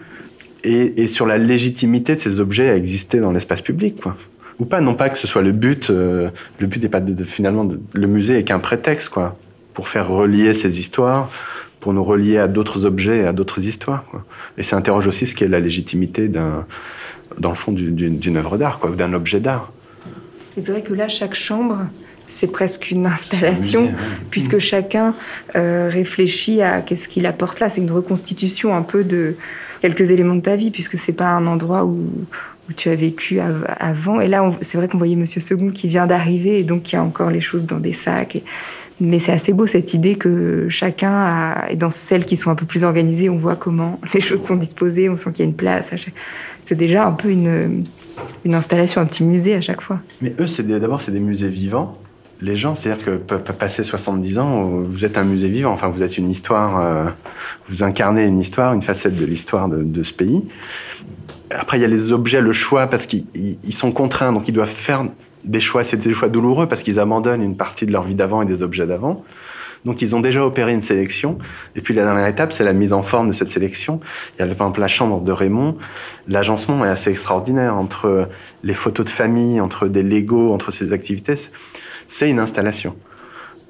et, 0.64 1.02
et, 1.02 1.07
sur 1.07 1.24
la 1.26 1.38
légitimité 1.38 2.16
de 2.16 2.20
ces 2.20 2.40
objets 2.40 2.68
à 2.68 2.76
exister 2.76 3.20
dans 3.20 3.33
l'espace 3.33 3.62
public, 3.62 4.02
quoi. 4.02 4.16
Ou 4.59 4.64
pas, 4.64 4.81
non 4.81 4.94
pas 4.94 5.09
que 5.09 5.18
ce 5.18 5.27
soit 5.27 5.42
le 5.42 5.53
but. 5.53 5.90
Euh, 5.90 6.31
le 6.59 6.66
but 6.66 6.83
n'est 6.83 6.88
pas 6.88 7.01
de, 7.01 7.12
de 7.12 7.25
finalement 7.25 7.64
de, 7.64 7.81
le 7.92 8.07
musée 8.07 8.38
est 8.38 8.44
qu'un 8.44 8.59
prétexte, 8.59 9.09
quoi, 9.09 9.37
pour 9.75 9.88
faire 9.88 10.09
relier 10.09 10.53
ces 10.55 10.81
histoires, 10.81 11.29
pour 11.81 11.92
nous 11.92 12.03
relier 12.03 12.38
à 12.38 12.49
d'autres 12.49 12.85
objets 12.85 13.18
et 13.18 13.27
à 13.27 13.33
d'autres 13.33 13.64
histoires. 13.64 14.05
Quoi. 14.11 14.25
Et 14.57 14.62
ça 14.62 14.77
interroge 14.77 15.07
aussi 15.07 15.27
ce 15.27 15.35
qu'est 15.35 15.47
la 15.47 15.61
légitimité 15.61 16.29
d'un, 16.29 16.66
dans 17.38 17.51
le 17.51 17.55
fond, 17.55 17.73
d'une 17.73 18.37
œuvre 18.37 18.59
d'art, 18.59 18.79
quoi, 18.81 18.90
d'un 18.90 19.12
objet 19.12 19.40
d'art. 19.40 19.73
C'est 20.57 20.73
vrai 20.73 20.83
que 20.83 20.92
là, 20.92 21.09
chaque 21.09 21.37
chambre, 21.37 21.79
c'est 22.29 22.51
presque 22.51 22.90
une 22.90 23.07
installation, 23.07 23.83
musée, 23.83 23.92
ouais. 23.92 24.01
puisque 24.31 24.59
chacun 24.59 25.14
euh, 25.55 25.88
réfléchit 25.90 26.62
à 26.62 26.81
qu'est-ce 26.81 27.07
qu'il 27.07 27.27
apporte 27.27 27.61
là. 27.61 27.68
C'est 27.68 27.81
une 27.81 27.92
reconstitution 27.92 28.75
un 28.75 28.83
peu 28.83 29.05
de 29.05 29.37
quelques 29.81 30.11
éléments 30.11 30.35
de 30.35 30.40
ta 30.40 30.57
vie, 30.57 30.73
puisque 30.73 30.97
c'est 30.97 31.12
pas 31.12 31.29
un 31.29 31.47
endroit 31.47 31.85
où, 31.85 32.11
où 32.68 32.72
tu 32.72 32.88
as 32.88 32.94
vécu 32.94 33.40
av 33.40 33.64
avant. 33.78 34.20
Et 34.20 34.28
là, 34.28 34.50
c'est 34.61 34.78
vrai 34.78 34.88
qu'on 34.88 34.98
voyait 34.98 35.16
Monsieur 35.16 35.40
Second 35.40 35.70
qui 35.70 35.88
vient 35.88 36.07
d'arriver, 36.07 36.59
et 36.61 36.64
donc 36.64 36.83
qui 36.83 36.96
a 36.96 37.02
encore 37.02 37.31
les 37.31 37.40
choses 37.40 37.66
dans 37.66 37.78
des 37.78 37.92
sacs. 37.92 38.42
Mais 39.00 39.20
c'est 39.20 39.33
assez 39.33 39.52
beau 39.52 39.66
cette 39.66 39.94
idée 39.94 40.16
que 40.16 40.66
chacun 40.68 41.12
a, 41.12 41.70
et 41.70 41.76
dans 41.76 41.90
celles 41.90 42.24
qui 42.24 42.37
sont 42.37 42.50
un 42.50 42.57
peu 42.57 42.66
plus 42.66 42.83
organisées, 42.83 43.28
on 43.28 43.37
voit 43.37 43.57
comment 43.57 44.00
les 44.14 44.20
choses 44.20 44.42
sont 44.42 44.57
disposées, 44.57 45.09
on 45.09 45.16
sent 45.16 45.31
qu'il 45.33 45.44
y 45.44 45.48
a 45.48 45.50
une 45.50 45.57
place. 45.57 45.92
C'est 46.64 46.74
déjà 46.74 47.07
un 47.07 47.12
peu 47.12 47.31
une, 47.31 47.85
installation, 48.46 49.00
un 49.00 49.07
petit 49.07 49.22
musée 49.22 49.54
à 49.54 49.61
chaque 49.61 49.81
fois. 49.81 50.00
Mais 50.20 50.35
eux, 50.40 50.46
d'abord, 50.81 51.00
c'est 51.00 51.12
des 51.12 51.20
musées 51.20 51.48
vivants. 51.48 51.98
Les 52.40 52.57
gens, 52.57 52.74
c'est-à-dire 52.74 53.04
que 53.04 53.35
passer 53.35 53.83
70 53.83 54.38
ans, 54.38 54.64
vous 54.88 55.04
êtes 55.04 55.18
un 55.18 55.24
musée 55.24 55.48
vivant. 55.48 55.72
Enfin, 55.72 55.88
vous 55.88 56.02
êtes 56.02 56.18
une 56.18 56.31
histoire, 56.31 56.81
euh, 56.81 57.04
vous 57.68 57.83
incarnez 57.83 58.24
une 58.26 58.38
histoire, 58.38 58.74
une 58.74 58.83
facette 58.83 59.18
de 59.18 59.26
l'histoire 59.26 59.68
de, 59.68 60.02
ce 60.02 60.12
pays. 60.12 60.42
Après, 61.51 61.79
il 61.79 61.81
y 61.81 61.85
a 61.85 61.89
les 61.89 62.13
objets, 62.13 62.41
le 62.41 62.53
choix, 62.53 62.87
parce 62.87 63.07
qu'ils 63.07 63.25
ils 63.35 63.75
sont 63.75 63.93
contraints, 63.93 64.33
donc 64.33 64.49
ils 64.49 64.55
doivent 64.55 64.69
faire 64.69 65.05
des 65.45 65.61
choix. 65.61 65.85
C'est 65.85 65.97
des 65.97 66.13
choix 66.13 66.29
douloureux 66.29 66.67
parce 66.67 66.83
qu'ils 66.83 67.01
abandonnent 67.01 67.43
une 67.43 67.57
partie 67.57 67.87
de 67.87 67.93
leur 67.93 68.05
vie 68.05 68.15
d'avant 68.15 68.43
et 68.43 68.47
des 68.47 68.63
objets 68.63 68.87
d'avant. 68.87 69.25
Donc 69.85 70.03
ils 70.03 70.17
ont 70.17 70.21
déjà 70.21 70.45
opéré 70.45 70.73
une 70.73 70.83
sélection. 70.83 71.39
Et 71.77 71.81
puis 71.81 71.95
la 71.95 72.03
dernière 72.03 72.27
étape, 72.27 72.53
c'est 72.53 72.65
la 72.65 72.73
mise 72.73 72.93
en 72.93 73.03
forme 73.03 73.29
de 73.29 73.33
cette 73.33 73.49
sélection. 73.49 74.01
Il 74.37 74.41
y 74.41 74.43
a 74.43 74.47
par 74.47 74.67
exemple 74.67 74.81
la 74.81 74.89
chambre 74.89 75.21
de 75.21 75.33
Raymond. 75.33 75.77
L'agencement 76.27 76.85
est 76.85 76.89
assez 76.89 77.11
extraordinaire 77.11 77.77
entre 77.77 78.29
les 78.65 78.75
photos 78.75 79.07
de 79.07 79.11
famille, 79.11 79.61
entre 79.61 79.87
des 79.87 80.03
Legos, 80.03 80.53
entre 80.53 80.71
ces 80.73 80.93
activités. 80.93 81.35
C'est 82.07 82.29
une 82.29 82.41
installation. 82.41 82.97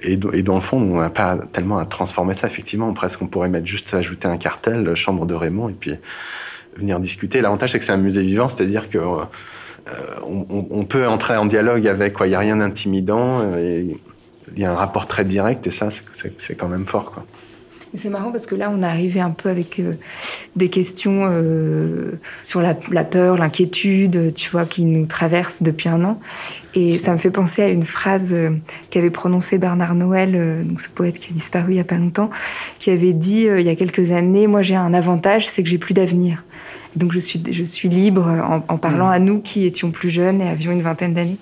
Et, 0.01 0.17
dans 0.17 0.55
le 0.55 0.61
fond, 0.61 0.77
on 0.77 1.01
n'a 1.01 1.11
pas 1.11 1.37
tellement 1.53 1.79
à 1.79 1.85
transformer 1.85 2.33
ça. 2.33 2.47
Effectivement, 2.47 2.93
presque 2.93 3.21
on 3.21 3.27
pourrait 3.27 3.49
mettre 3.49 3.67
juste 3.67 3.93
ajouter 3.95 4.29
un 4.29 4.37
cartel, 4.37 4.95
chambre 4.95 5.27
de 5.27 5.35
Raymond, 5.35 5.69
et 5.71 5.73
puis 5.73 5.93
venir 6.77 7.01
discuter. 7.01 7.41
L'avantage, 7.41 7.73
c'est 7.73 7.79
que 7.79 7.85
c'est 7.85 7.93
un 7.93 7.97
musée 7.97 8.23
vivant, 8.23 8.49
c'est-à-dire 8.49 8.89
que 8.89 8.99
euh, 8.99 10.85
peut 10.85 11.07
entrer 11.07 11.37
en 11.37 11.47
dialogue 11.47 11.87
avec. 11.87 12.17
Il 12.21 12.29
n'y 12.29 12.35
a 12.35 12.39
rien 12.39 12.57
d'intimidant. 12.57 13.41
Euh, 13.43 13.85
il 14.55 14.63
y 14.63 14.65
a 14.65 14.71
un 14.71 14.75
rapport 14.75 15.07
très 15.07 15.25
direct, 15.25 15.67
et 15.67 15.71
ça, 15.71 15.89
c'est 15.91 16.55
quand 16.55 16.69
même 16.69 16.87
fort. 16.87 17.13
Quoi. 17.13 17.27
C'est 17.97 18.11
marrant 18.11 18.31
parce 18.31 18.45
que 18.45 18.55
là, 18.55 18.71
on 18.73 18.83
est 18.83 18.87
arrivé 18.87 19.21
un 19.21 19.31
peu 19.31 19.49
avec 19.49 19.79
euh, 19.79 19.95
des 20.57 20.69
questions 20.69 21.29
euh, 21.31 22.13
sur 22.41 22.61
la, 22.61 22.75
peur, 22.75 23.39
l'inquiétude, 23.39 24.35
tu 24.35 24.51
vois, 24.51 24.67
qui 24.67 24.85
nous 24.85 25.07
traversent 25.07 25.63
depuis 25.63 25.89
un 25.89 26.05
an. 26.05 26.21
Et 26.75 26.99
ça 26.99 27.13
me 27.13 27.19
fait 27.19 27.31
penser 27.31 27.63
à 27.63 27.69
une 27.69 27.83
phrase 27.83 28.33
euh, 28.35 28.51
qu'avait 28.91 29.11
prononcée 29.11 29.57
Bernard 29.57 29.95
Noël, 29.95 30.65
donc 30.67 30.81
ce 30.81 30.91
poète 30.91 31.19
qui 31.19 31.31
a 31.31 31.35
disparu 31.35 31.73
il 31.73 31.77
y 31.77 31.81
a 31.81 31.85
pas 31.85 31.97
longtemps, 31.97 32.31
qui 32.79 32.91
avait 32.91 33.15
dit 33.15 33.47
il 33.47 33.63
y 33.63 33.71
a 33.71 33.75
quelques 33.75 34.11
années 34.11 34.47
Moi, 34.47 34.63
j'ai 34.63 34.77
un 34.77 34.93
avantage, 34.93 35.49
c'est 35.49 35.63
que 35.63 35.69
j'ai 35.69 35.79
plus 35.79 35.95
d'avenir. 35.95 36.45
Donc, 36.95 37.13
je 37.13 37.19
suis, 37.19 37.43
je 37.51 37.65
suis 37.65 37.89
libre 37.89 38.27
en, 38.69 38.77
parlant 38.77 39.09
mmh. 39.09 39.13
à 39.13 39.19
nous 39.19 39.41
qui 39.41 39.65
étions 39.67 39.91
plus 39.91 40.11
jeunes 40.11 40.41
et 40.41 40.49
avions 40.49 40.73
une 40.73 40.83
vingtaine 40.83 41.15
d'années. 41.15 41.39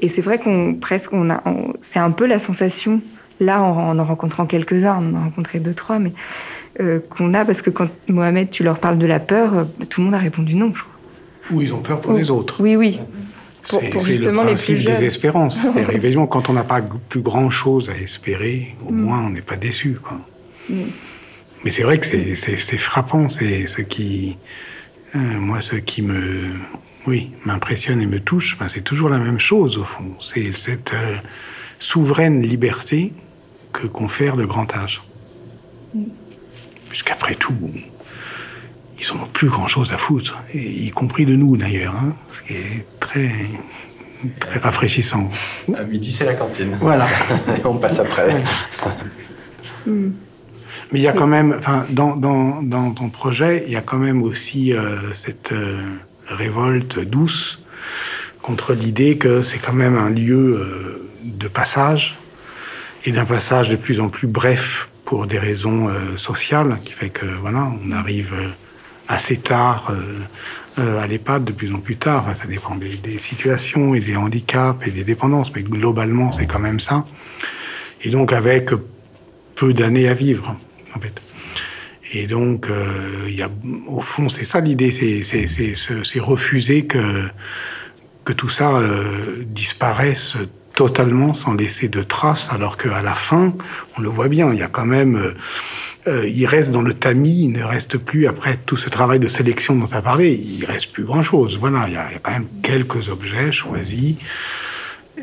Et 0.00 0.08
c'est 0.08 0.22
vrai 0.22 0.38
qu'on 0.38 0.74
presque, 0.74 1.12
on 1.12 1.30
a, 1.30 1.42
c'est 1.80 1.98
un 1.98 2.10
peu 2.10 2.26
la 2.26 2.38
sensation 2.38 3.00
Là, 3.40 3.62
en, 3.62 3.98
en 3.98 4.04
rencontrant 4.04 4.46
quelques-uns, 4.46 4.98
on 5.00 5.14
en 5.14 5.20
a 5.20 5.24
rencontré 5.24 5.60
deux, 5.60 5.74
trois, 5.74 5.98
mais 5.98 6.12
euh, 6.80 7.00
qu'on 7.10 7.34
a, 7.34 7.44
parce 7.44 7.62
que 7.62 7.70
quand 7.70 7.88
Mohamed, 8.08 8.50
tu 8.50 8.62
leur 8.62 8.78
parles 8.78 8.98
de 8.98 9.06
la 9.06 9.18
peur, 9.18 9.54
euh, 9.54 9.64
tout 9.88 10.00
le 10.00 10.06
monde 10.06 10.14
a 10.14 10.18
répondu 10.18 10.54
non, 10.54 10.72
je 10.74 10.82
crois. 10.82 10.92
Ou 11.50 11.62
ils 11.62 11.74
ont 11.74 11.80
peur 11.80 12.00
pour 12.00 12.12
les 12.12 12.30
autres. 12.30 12.62
Oui, 12.62 12.76
oui. 12.76 13.00
Pour, 13.68 13.82
pour 13.90 14.02
justement 14.02 14.42
le 14.42 14.50
principe 14.50 14.78
les 14.78 14.84
plus 14.84 14.98
des 14.98 15.04
espérances. 15.04 15.58
évidemment, 15.92 16.26
quand 16.26 16.48
on 16.48 16.52
n'a 16.52 16.64
pas 16.64 16.80
plus 16.80 17.20
grand-chose 17.20 17.90
à 17.90 18.00
espérer, 18.00 18.76
au 18.86 18.92
mm. 18.92 19.00
moins 19.00 19.26
on 19.26 19.30
n'est 19.30 19.42
pas 19.42 19.56
déçu. 19.56 19.98
Quoi. 20.02 20.20
Mm. 20.68 20.74
Mais 21.64 21.70
c'est 21.70 21.82
vrai 21.82 21.98
que 21.98 22.06
c'est 22.06 22.78
frappant, 22.78 23.28
c'est 23.28 23.66
ce 23.66 23.82
qui, 23.82 24.38
euh, 25.14 25.18
moi, 25.18 25.60
ce 25.60 25.76
qui 25.76 26.02
me, 26.02 26.52
oui, 27.06 27.32
m'impressionne 27.44 28.00
et 28.00 28.06
me 28.06 28.20
touche. 28.20 28.56
c'est 28.70 28.84
toujours 28.84 29.10
la 29.10 29.18
même 29.18 29.40
chose 29.40 29.76
au 29.76 29.84
fond. 29.84 30.14
C'est 30.20 30.56
cette 30.56 30.94
souveraine 31.78 32.40
liberté 32.40 33.12
que 33.72 33.86
confère 33.86 34.36
le 34.36 34.46
grand 34.46 34.72
âge. 34.74 35.02
Puisqu'après 36.88 37.34
tout, 37.34 37.54
ils 38.98 39.16
n'ont 39.16 39.26
plus 39.26 39.48
grand-chose 39.48 39.92
à 39.92 39.96
foutre, 39.96 40.36
y 40.54 40.90
compris 40.90 41.24
de 41.24 41.34
nous 41.34 41.56
d'ailleurs, 41.56 41.94
hein, 41.94 42.14
ce 42.32 42.40
qui 42.42 42.54
est 42.54 42.86
très, 42.98 43.32
très 44.38 44.58
rafraîchissant. 44.58 45.30
À 45.74 45.84
midi, 45.84 46.12
c'est 46.12 46.26
la 46.26 46.34
cantine. 46.34 46.76
Voilà. 46.80 47.08
Et 47.56 47.60
on 47.64 47.76
passe 47.76 47.98
après. 47.98 48.42
Mais 49.86 50.98
il 50.98 51.02
y 51.02 51.08
a 51.08 51.12
quand 51.12 51.26
même, 51.26 51.54
enfin, 51.56 51.86
dans, 51.90 52.16
dans, 52.16 52.62
dans, 52.62 52.90
ton 52.92 53.08
projet, 53.08 53.64
il 53.66 53.72
y 53.72 53.76
a 53.76 53.80
quand 53.80 53.98
même 53.98 54.22
aussi 54.22 54.72
euh, 54.72 55.14
cette 55.14 55.52
euh, 55.52 55.80
révolte 56.26 56.98
douce 56.98 57.62
contre 58.42 58.74
l'idée 58.74 59.16
que 59.16 59.42
c'est 59.42 59.58
quand 59.58 59.72
même 59.72 59.96
un 59.96 60.10
lieu 60.10 60.58
euh, 60.58 61.08
de 61.22 61.48
passage 61.48 62.18
et 63.04 63.12
d'un 63.12 63.24
passage 63.24 63.68
de 63.68 63.76
plus 63.76 64.00
en 64.00 64.08
plus 64.08 64.26
bref 64.26 64.88
pour 65.04 65.26
des 65.26 65.38
raisons 65.38 65.88
euh, 65.88 66.16
sociales, 66.16 66.78
qui 66.84 66.92
fait 66.92 67.08
que 67.08 67.26
voilà, 67.26 67.72
on 67.84 67.90
arrive 67.92 68.32
euh, 68.32 68.48
assez 69.08 69.38
tard 69.38 69.92
euh, 70.78 71.02
à 71.02 71.06
l'EHPAD, 71.06 71.44
de 71.44 71.52
plus 71.52 71.74
en 71.74 71.80
plus 71.80 71.96
tard. 71.96 72.26
ça 72.36 72.46
dépend 72.46 72.76
des, 72.76 73.18
situations 73.18 73.94
et 73.94 74.00
des 74.00 74.16
handicaps 74.16 74.86
et 74.86 74.90
des 74.90 75.04
dépendances, 75.04 75.52
mais 75.54 75.62
globalement, 75.62 76.32
c'est 76.32 76.46
quand 76.46 76.60
même 76.60 76.80
ça. 76.80 77.04
Et 78.02 78.10
donc 78.10 78.32
avec 78.32 78.70
peu 79.56 79.74
d'années 79.74 80.08
à 80.08 80.14
vivre, 80.14 80.56
en 80.94 81.00
fait. 81.00 81.20
Et 82.12 82.26
donc, 82.26 82.68
il 83.28 83.34
y 83.34 83.42
a, 83.42 83.50
au 83.86 84.00
fond, 84.00 84.28
c'est 84.28 84.44
ça 84.44 84.60
l'idée, 84.60 84.90
c'est 84.92 86.20
refuser 86.20 86.86
que, 86.86 87.28
que 88.24 88.32
tout 88.32 88.48
ça 88.48 88.80
disparaisse 89.44 90.36
totalement 90.80 91.34
sans 91.34 91.52
laisser 91.52 91.88
de 91.88 92.02
traces, 92.02 92.48
alors 92.50 92.78
qu'à 92.78 93.02
la 93.02 93.14
fin, 93.14 93.52
on 93.98 94.00
le 94.00 94.08
voit 94.08 94.28
bien, 94.28 94.50
il 94.50 94.58
y 94.58 94.62
a 94.62 94.66
quand 94.66 94.86
même... 94.86 95.14
Euh, 95.16 95.34
euh, 96.06 96.26
il 96.26 96.46
reste 96.46 96.70
dans 96.70 96.80
le 96.80 96.94
tamis, 96.94 97.42
il 97.42 97.52
ne 97.52 97.62
reste 97.62 97.98
plus, 97.98 98.26
après 98.26 98.56
tout 98.64 98.78
ce 98.78 98.88
travail 98.88 99.18
de 99.18 99.28
sélection 99.28 99.76
dont 99.76 99.86
tu 99.86 99.94
as 99.94 100.00
parlé, 100.00 100.32
il 100.32 100.64
reste 100.64 100.90
plus 100.90 101.04
grand-chose. 101.04 101.58
Voilà, 101.60 101.84
il 101.86 101.92
y, 101.92 101.98
a, 101.98 102.06
quand 102.22 102.30
même 102.30 102.46
quelques 102.62 103.10
objets 103.10 103.52
choisis, 103.52 104.16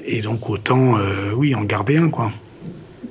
et 0.05 0.21
donc 0.21 0.47
autant, 0.47 0.99
euh, 0.99 1.31
oui, 1.35 1.55
en 1.55 1.63
garder 1.63 1.97
un, 1.97 2.09
quoi. 2.09 2.29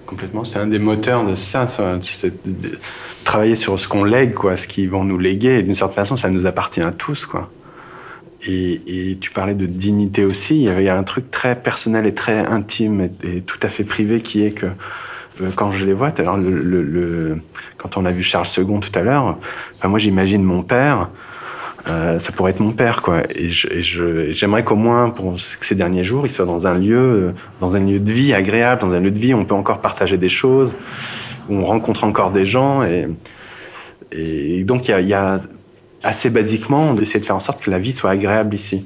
Complètement, 0.06 0.44
c'est 0.44 0.60
un 0.60 0.68
des 0.68 0.78
moteurs 0.78 1.26
de 1.26 1.34
ça, 1.34 1.66
c'est 2.00 2.46
de 2.46 2.78
travailler 3.24 3.56
sur 3.56 3.80
ce 3.80 3.88
qu'on 3.88 4.04
lègue, 4.04 4.34
quoi, 4.34 4.56
ce 4.56 4.68
qu'ils 4.68 4.88
vont 4.88 5.02
nous 5.02 5.18
léguer, 5.18 5.64
d'une 5.64 5.74
certaine 5.74 5.96
façon, 5.96 6.16
ça 6.16 6.30
nous 6.30 6.46
appartient 6.46 6.80
à 6.80 6.92
tous, 6.92 7.26
quoi. 7.26 7.50
Et, 8.46 9.18
tu 9.20 9.30
parlais 9.30 9.54
de 9.54 9.66
dignité 9.66 10.24
aussi. 10.24 10.56
Il 10.56 10.62
y 10.62 10.68
avait 10.68 10.88
un 10.88 11.02
truc 11.02 11.30
très 11.30 11.56
personnel 11.56 12.06
et 12.06 12.14
très 12.14 12.38
intime 12.38 13.08
et, 13.24 13.40
tout 13.40 13.58
à 13.62 13.68
fait 13.68 13.84
privé 13.84 14.20
qui 14.20 14.44
est 14.44 14.52
que 14.52 14.66
euh, 15.42 15.50
quand 15.54 15.70
je 15.70 15.84
les 15.84 15.92
vois, 15.92 16.12
alors 16.18 16.38
quand 17.76 17.96
on 17.96 18.04
a 18.04 18.10
vu 18.10 18.22
Charles 18.22 18.46
II 18.56 18.80
tout 18.80 18.98
à 18.98 19.02
l'heure, 19.02 19.38
moi 19.84 19.98
j'imagine 19.98 20.42
mon 20.42 20.62
père. 20.62 21.08
Euh, 21.88 22.18
ça 22.18 22.32
pourrait 22.32 22.50
être 22.50 22.60
mon 22.60 22.72
père, 22.72 23.00
quoi. 23.00 23.22
Et 23.30 23.48
j'aimerais 23.48 24.64
qu'au 24.64 24.74
moins, 24.74 25.10
pour 25.10 25.36
ces 25.38 25.76
derniers 25.76 26.02
jours, 26.02 26.26
il 26.26 26.30
soit 26.30 26.44
dans 26.44 26.66
un 26.66 26.74
lieu, 26.74 27.32
dans 27.60 27.76
un 27.76 27.80
lieu 27.80 28.00
de 28.00 28.10
vie 28.10 28.34
agréable, 28.34 28.80
dans 28.80 28.92
un 28.92 28.98
lieu 28.98 29.12
de 29.12 29.18
vie 29.18 29.34
où 29.34 29.38
on 29.38 29.44
peut 29.44 29.54
encore 29.54 29.80
partager 29.80 30.16
des 30.16 30.28
choses, 30.28 30.74
où 31.48 31.54
on 31.54 31.64
rencontre 31.64 32.02
encore 32.02 32.32
des 32.32 32.44
gens. 32.44 32.82
Et, 32.82 33.06
donc, 34.64 34.88
il 34.88 35.06
y 35.06 35.14
a 35.14 35.38
assez 36.06 36.30
basiquement, 36.30 36.82
on 36.90 36.96
essaie 36.96 37.18
de 37.18 37.24
faire 37.24 37.36
en 37.36 37.40
sorte 37.40 37.62
que 37.62 37.70
la 37.70 37.78
vie 37.78 37.92
soit 37.92 38.10
agréable 38.10 38.54
ici. 38.54 38.84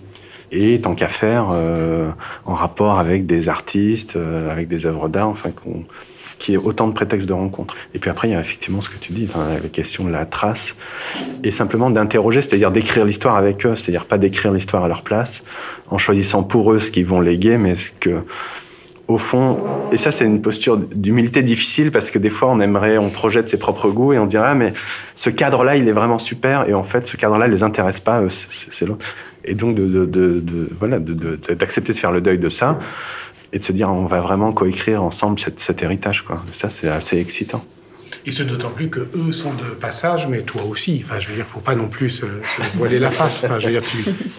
Et 0.52 0.80
tant 0.80 0.94
qu'à 0.94 1.06
faire, 1.06 1.48
euh, 1.52 2.11
en 2.44 2.54
rapport 2.54 2.98
avec 2.98 3.26
des 3.26 3.48
artistes, 3.48 4.16
euh, 4.16 4.50
avec 4.50 4.66
des 4.66 4.87
œuvres 4.87 5.09
d'art, 5.09 5.28
enfin, 5.28 5.50
qui 6.40 6.54
est 6.54 6.56
autant 6.56 6.88
de 6.88 6.92
prétextes 6.92 7.28
de 7.28 7.33
rencontre. 7.33 7.76
Et 7.94 7.98
puis 7.98 8.11
après, 8.11 8.28
il 8.28 8.33
y 8.33 8.35
a 8.35 8.40
effectivement 8.40 8.80
ce 8.80 8.88
que 8.88 8.96
tu 8.98 9.12
dis, 9.12 9.28
la 9.62 9.68
question 9.68 10.04
de 10.04 10.11
la 10.11 10.24
trace, 10.24 10.74
et 11.44 11.52
simplement 11.52 11.90
d'interroger, 11.90 12.40
c'est-à-dire 12.40 12.72
d'écrire 12.72 13.04
l'histoire 13.04 13.37
avec 13.37 13.64
eux, 13.64 13.76
c'est-à-dire 13.76 14.06
pas 14.06 14.18
d'écrire 14.18 14.50
l'histoire 14.50 14.83
à 14.83 14.88
leur 14.88 15.02
place, 15.02 15.44
en 15.90 15.98
choisissant 15.98 16.42
pour 16.42 16.72
eux 16.72 16.78
ce 16.78 16.90
qu'ils 16.90 17.06
vont 17.06 17.20
léguer, 17.20 17.59
mais 17.59 17.76
ce 17.76 17.90
que 18.00 18.22
au 19.11 19.18
fond, 19.18 19.59
et 19.90 19.96
ça 19.96 20.12
c'est 20.12 20.25
une 20.25 20.40
posture 20.40 20.77
d'humilité 20.77 21.42
difficile 21.42 21.90
parce 21.90 22.12
que 22.12 22.18
des 22.18 22.31
fois 22.31 22.49
on 22.49 22.61
aimerait, 22.61 22.96
on 22.96 23.11
projette 23.11 23.49
ses 23.49 23.59
propres 23.59 23.90
goûts 23.90 24.12
et 24.12 24.18
on 24.18 24.27
dirait 24.27 24.51
ah, 24.51 24.55
mais 24.55 24.73
ce 25.16 25.31
cadre-là 25.31 25.77
il 25.77 25.88
est 25.88 25.92
vraiment 25.92 26.20
super 26.20 26.68
et 26.68 26.75
en 26.75 26.85
fait 26.85 27.09
ce 27.09 27.16
cadre-là 27.16 27.49
les 27.49 27.64
intéresse 27.64 27.99
pas, 27.99 28.23
c'est 28.29 28.87
Et 29.44 29.55
donc 29.55 29.77
voilà 30.79 31.01
d'accepter 31.01 31.92
de, 31.92 31.99
faire 31.99 32.12
le 32.12 32.20
deuil 32.20 32.38
de 32.38 32.49
ça 32.49 32.79
et 33.53 33.59
de 33.59 33.64
se 33.64 33.73
dire 33.73 33.90
on 33.92 34.07
va 34.07 34.20
vraiment 34.20 34.53
coécrire 34.53 35.03
ensemble 35.03 35.40
cet 35.40 35.83
héritage 35.83 36.23
quoi. 36.23 36.44
Ça 36.53 36.68
c'est 36.68 36.88
assez 36.88 37.18
excitant. 37.18 37.64
Et 38.26 38.33
ce 38.33 38.42
d'autant 38.42 38.70
plus 38.70 38.90
que 38.90 39.00
eux 39.00 39.33
sont 39.33 39.54
de 39.54 39.74
passage, 39.74 40.26
mais 40.26 40.42
toi 40.42 40.62
aussi. 40.64 41.02
Enfin, 41.04 41.18
je 41.20 41.28
veux 41.28 41.35
dire, 41.35 41.46
faut 41.46 41.61
pas 41.61 41.74
non 41.74 41.88
plus 41.88 42.11
se, 42.11 42.26
voiler 42.74 42.98
la 42.98 43.11
face. 43.11 43.42
Enfin, 43.44 43.59
je 43.59 43.66
veux 43.66 43.80
dire, 43.80 43.83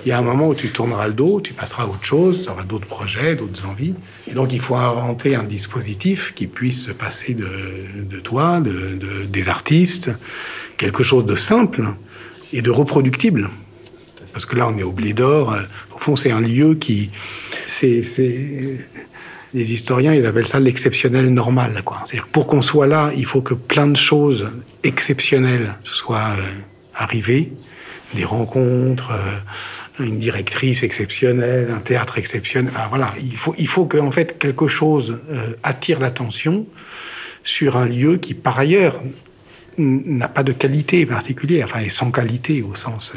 il 0.05 0.09
y 0.09 0.11
a 0.11 0.19
un 0.19 0.21
moment 0.21 0.49
où 0.49 0.55
tu 0.55 0.69
tourneras 0.69 1.07
le 1.07 1.13
dos, 1.13 1.41
tu 1.41 1.53
passeras 1.53 1.83
à 1.83 1.87
autre 1.87 2.03
chose, 2.03 2.43
tu 2.43 2.49
auras 2.49 2.63
d'autres 2.63 2.85
projets, 2.85 3.35
d'autres 3.35 3.65
envies. 3.65 3.95
Et 4.29 4.33
donc, 4.33 4.53
il 4.53 4.59
faut 4.59 4.75
inventer 4.75 5.35
un 5.35 5.43
dispositif 5.43 6.33
qui 6.35 6.45
puisse 6.45 6.85
se 6.85 6.91
passer 6.91 7.33
de, 7.33 8.19
toi, 8.19 8.59
de, 8.59 9.25
des 9.25 9.49
artistes, 9.49 10.11
quelque 10.77 11.03
chose 11.03 11.25
de 11.25 11.35
simple 11.35 11.83
et 12.53 12.61
de 12.61 12.69
reproductible. 12.69 13.49
Parce 14.31 14.45
que 14.45 14.55
là, 14.55 14.67
on 14.67 14.77
est 14.77 14.83
au 14.83 14.91
Blé 14.91 15.13
d'Or. 15.13 15.55
Au 15.93 15.97
fond, 15.97 16.15
c'est 16.15 16.31
un 16.31 16.39
lieu 16.39 16.75
qui, 16.75 17.09
c'est, 17.67 18.03
les 19.53 19.71
historiens, 19.71 20.13
ils 20.13 20.25
appellent 20.25 20.47
ça 20.47 20.59
l'exceptionnel 20.59 21.29
normal. 21.33 21.83
C'est-à-dire 22.05 22.27
pour 22.27 22.47
qu'on 22.47 22.61
soit 22.61 22.87
là, 22.87 23.11
il 23.15 23.25
faut 23.25 23.41
que 23.41 23.53
plein 23.53 23.87
de 23.87 23.97
choses 23.97 24.49
exceptionnelles 24.83 25.75
soient 25.81 26.35
euh, 26.37 26.43
arrivées, 26.95 27.51
des 28.13 28.23
rencontres, 28.23 29.11
euh, 29.11 30.03
une 30.03 30.19
directrice 30.19 30.83
exceptionnelle, 30.83 31.69
un 31.75 31.79
théâtre 31.79 32.17
exceptionnel. 32.17 32.71
Enfin, 32.75 32.87
voilà, 32.89 33.13
il 33.21 33.35
faut, 33.35 33.53
il 33.57 33.67
faut 33.67 33.85
que 33.85 33.97
en 33.97 34.11
fait 34.11 34.37
quelque 34.39 34.67
chose 34.67 35.17
euh, 35.29 35.53
attire 35.63 35.99
l'attention 35.99 36.65
sur 37.43 37.75
un 37.75 37.85
lieu 37.85 38.17
qui, 38.17 38.33
par 38.33 38.57
ailleurs, 38.57 39.01
n'a 39.77 40.27
pas 40.27 40.43
de 40.43 40.51
qualité 40.51 41.05
particulière, 41.05 41.67
enfin, 41.69 41.81
est 41.81 41.89
sans 41.89 42.11
qualité 42.11 42.61
au 42.61 42.75
sens. 42.75 43.11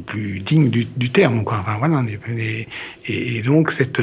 Plus 0.00 0.40
digne 0.40 0.70
du, 0.70 1.10
terme. 1.10 1.44
Quoi. 1.44 1.58
Enfin, 1.60 1.76
voilà, 1.78 2.02
et, 3.06 3.42
donc 3.42 3.70
cette, 3.70 4.00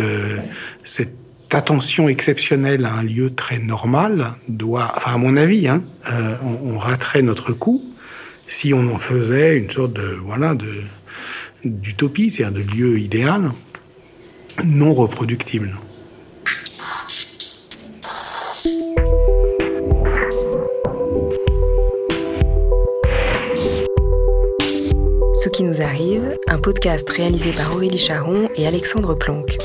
cette 0.83 1.15
attention 1.51 2.09
exceptionnelle 2.09 2.85
à 2.85 2.93
un 2.93 3.03
lieu 3.03 3.33
très 3.33 3.59
normal 3.59 4.33
doit, 4.47 4.93
enfin 4.95 5.13
à 5.15 5.17
mon 5.17 5.35
avis, 5.35 5.67
hein, 5.67 5.83
on, 6.07 6.73
on, 6.73 6.77
raterait 6.77 7.21
notre 7.21 7.53
coup 7.53 7.83
si 8.47 8.73
on 8.73 8.87
en 8.87 8.99
faisait 8.99 9.57
une 9.57 9.69
sorte 9.69 9.93
de 9.93 10.17
voilà 10.23 10.55
de 10.55 10.71
d'utopie, 11.65 12.31
c'est-à-dire 12.31 12.63
de 12.63 12.71
lieu 12.71 12.99
idéal 12.99 13.51
non 14.63 14.93
reproductible. 14.93 15.75
Arrive, 25.77 26.37
un 26.47 26.57
podcast 26.57 27.09
réalisé 27.09 27.53
par 27.53 27.73
Aurélie 27.73 27.97
Charon 27.97 28.49
et 28.55 28.65
Alexandre 28.65 29.13
Planck. 29.15 29.57